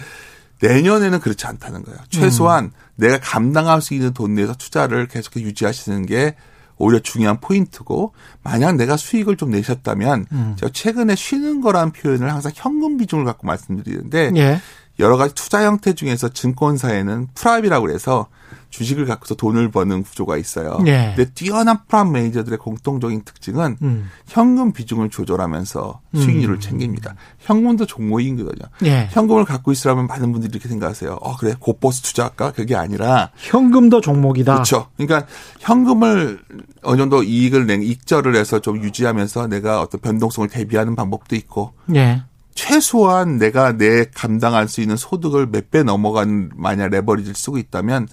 [0.61, 1.99] 내년에는 그렇지 않다는 거예요.
[2.09, 2.71] 최소한 음.
[2.95, 6.35] 내가 감당할 수 있는 돈 내에서 투자를 계속 유지하시는 게
[6.77, 10.55] 오히려 중요한 포인트고 만약 내가 수익을 좀 내셨다면 음.
[10.57, 14.61] 제가 최근에 쉬는 거라는 표현을 항상 현금 비중을 갖고 말씀드리는데 예.
[15.01, 18.27] 여러 가지 투자 형태 중에서 증권사에는 프랍이라고 그래서
[18.69, 20.79] 주식을 갖고서 돈을 버는 구조가 있어요.
[20.87, 21.13] 예.
[21.15, 24.09] 근데 뛰어난 프랍 매니저들의 공통적인 특징은 음.
[24.27, 26.59] 현금 비중을 조절하면서 수익률을 음.
[26.59, 27.15] 챙깁니다.
[27.39, 28.69] 현금도 종목인 거죠.
[28.85, 29.09] 예.
[29.11, 31.17] 현금을 갖고 있으라면 많은 분들이 이렇게 생각하세요.
[31.21, 32.53] 어 그래 고버스 투자할까?
[32.53, 34.53] 그게 아니라 현금도 종목이다.
[34.53, 34.87] 그렇죠.
[34.95, 35.27] 그러니까
[35.59, 36.39] 현금을
[36.83, 42.23] 어느 정도 이익을 낸 익절을 해서 좀 유지하면서 내가 어떤 변동성을 대비하는 방법도 있고 예.
[42.53, 48.07] 최소한 내가 내 감당할 수 있는 소득을 몇 배 넘어간 만약 레버리지를 쓰고 있다면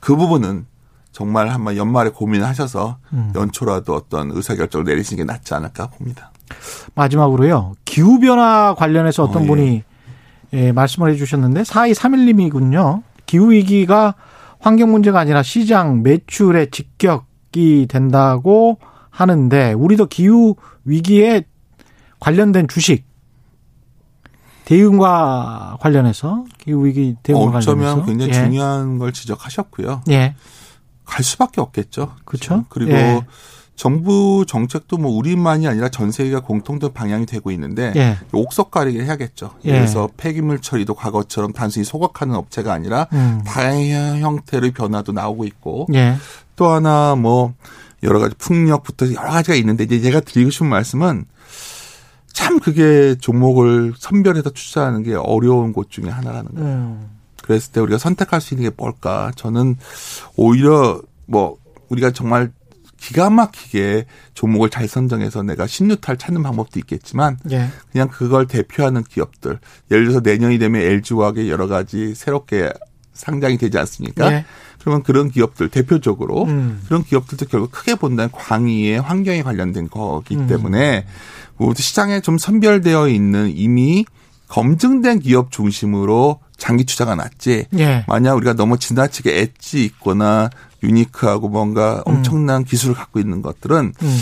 [0.00, 0.66] 그 부분은
[1.12, 3.32] 정말 한번 연말에 고민을 하셔서 음.
[3.36, 6.32] 연초라도 어떤 의사결정을 내리시는 게 낫지 않을까 봅니다.
[6.94, 7.74] 마지막으로요.
[7.84, 9.48] 기후변화 관련해서 어떤 어, 예.
[9.48, 9.82] 분이
[10.54, 13.02] 예, 말씀을 해 주셨는데 4231님이군요.
[13.26, 14.14] 기후위기가
[14.60, 18.78] 환경 문제가 아니라 시장 매출에 직격이 된다고
[19.10, 21.44] 하는데 우리도 기후 위기에
[22.18, 23.04] 관련된 주식
[24.64, 28.34] 대응과 관련해서 기후 위기 대응과 관련해서 어쩌면 굉장히 예.
[28.34, 30.02] 중요한 걸 지적하셨고요.
[30.10, 30.34] 예.
[31.04, 32.12] 갈 수밖에 없겠죠.
[32.24, 32.64] 그렇죠.
[32.68, 33.24] 그리고 예.
[33.76, 38.16] 정부 정책도 뭐 우리만이 아니라 전 세계가 공통된 방향이 되고 있는데 예.
[38.32, 39.50] 옥석 가리기를 해야겠죠.
[39.64, 39.72] 예.
[39.72, 43.42] 그래서 폐기물 처리도 과거처럼 단순히 소각하는 업체가 아니라 음.
[43.44, 46.16] 다양한 형태의 변화도 나오고 있고 예.
[46.56, 47.54] 또 하나 뭐
[48.04, 51.24] 여러 가지 풍력부터 여러 가지가 있는데 이제 제가 드리고 싶은 말씀은
[52.34, 56.68] 참 그게 종목을 선별해서 투자하는 게 어려운 곳 중에 하나라는 거예요.
[56.68, 57.10] 음.
[57.42, 59.30] 그랬을 때 우리가 선택할 수 있는 게 뭘까?
[59.36, 59.76] 저는
[60.36, 61.56] 오히려 뭐
[61.88, 62.52] 우리가 정말
[62.96, 67.68] 기가 막히게 종목을 잘 선정해서 내가 신유탈 찾는 방법도 있겠지만 예.
[67.92, 69.58] 그냥 그걸 대표하는 기업들
[69.90, 72.72] 예를 들어서 내년이 되면 LG화학의 여러 가지 새롭게
[73.12, 74.32] 상장이 되지 않습니까?
[74.32, 74.44] 예.
[74.80, 76.82] 그러면 그런 기업들 대표적으로 음.
[76.86, 80.46] 그런 기업들도 결국 크게 본다면 광의의 환경에 관련된 거기 음.
[80.46, 81.06] 때문에 모두
[81.76, 84.04] 시장에 좀 선별되어 있는 이미
[84.48, 87.66] 검증된 기업 중심으로 장기 투자가 낫지.
[87.78, 88.04] 예.
[88.06, 90.50] 만약 우리가 너무 지나치게 엣지 있거나
[90.82, 92.16] 유니크하고 뭔가 음.
[92.16, 92.64] 엄청난 음.
[92.64, 94.18] 기술을 갖고 있는 것들은 음.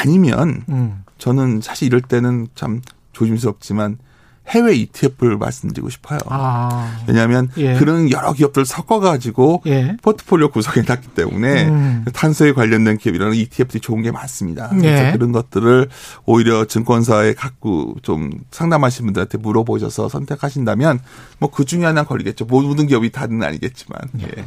[0.00, 1.04] 아니면 음.
[1.18, 2.80] 저는 사실 이럴 때는 참
[3.12, 3.98] 조심스럽지만
[4.48, 6.18] 해외 ETF를 말씀드리고 싶어요.
[6.26, 6.98] 아.
[7.06, 7.74] 왜냐하면 예.
[7.74, 9.96] 그런 여러 기업들 섞어가지고 예.
[10.00, 12.04] 포트폴리오 구성해 놨기 때문에 음.
[12.14, 14.70] 탄소에 관련된 기업이라는 ETF들이 좋은 게 많습니다.
[14.76, 14.78] 예.
[14.78, 15.88] 그래서 그런 것들을
[16.24, 21.00] 오히려 증권사에 갖고 좀 상담하신 분들한테 물어보셔서 선택하신다면
[21.38, 22.44] 뭐 그 중에 하나 걸리겠죠.
[22.44, 23.98] 모든 기업이 다는 아니겠지만.
[24.20, 24.44] 예.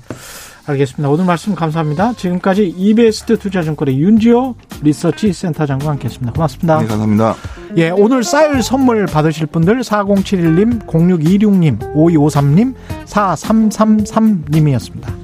[0.65, 1.09] 알겠습니다.
[1.09, 2.13] 오늘 말씀 감사합니다.
[2.13, 6.33] 지금까지 이베스트 투자증권의 윤지호 리서치 센터장과 함께했습니다.
[6.33, 6.79] 고맙습니다.
[6.79, 7.35] 네, 감사합니다.
[7.77, 12.73] 예, 오늘 쌀 선물 받으실 분들 4071님, 0626님, 5253님,
[13.05, 15.21] 4333님이었습니다.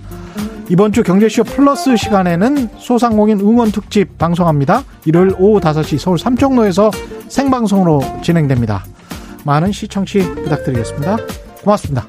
[0.70, 4.84] 이번 주 경제쇼 플러스 시간에는 소상공인 응원 특집 방송합니다.
[5.06, 6.92] 일요일 오후 5시 서울 삼청로에서
[7.30, 8.84] 생방송으로 진행됩니다.
[9.46, 11.18] 많은 시청치 부탁드리겠습니다.
[11.64, 12.06] 고맙습니다.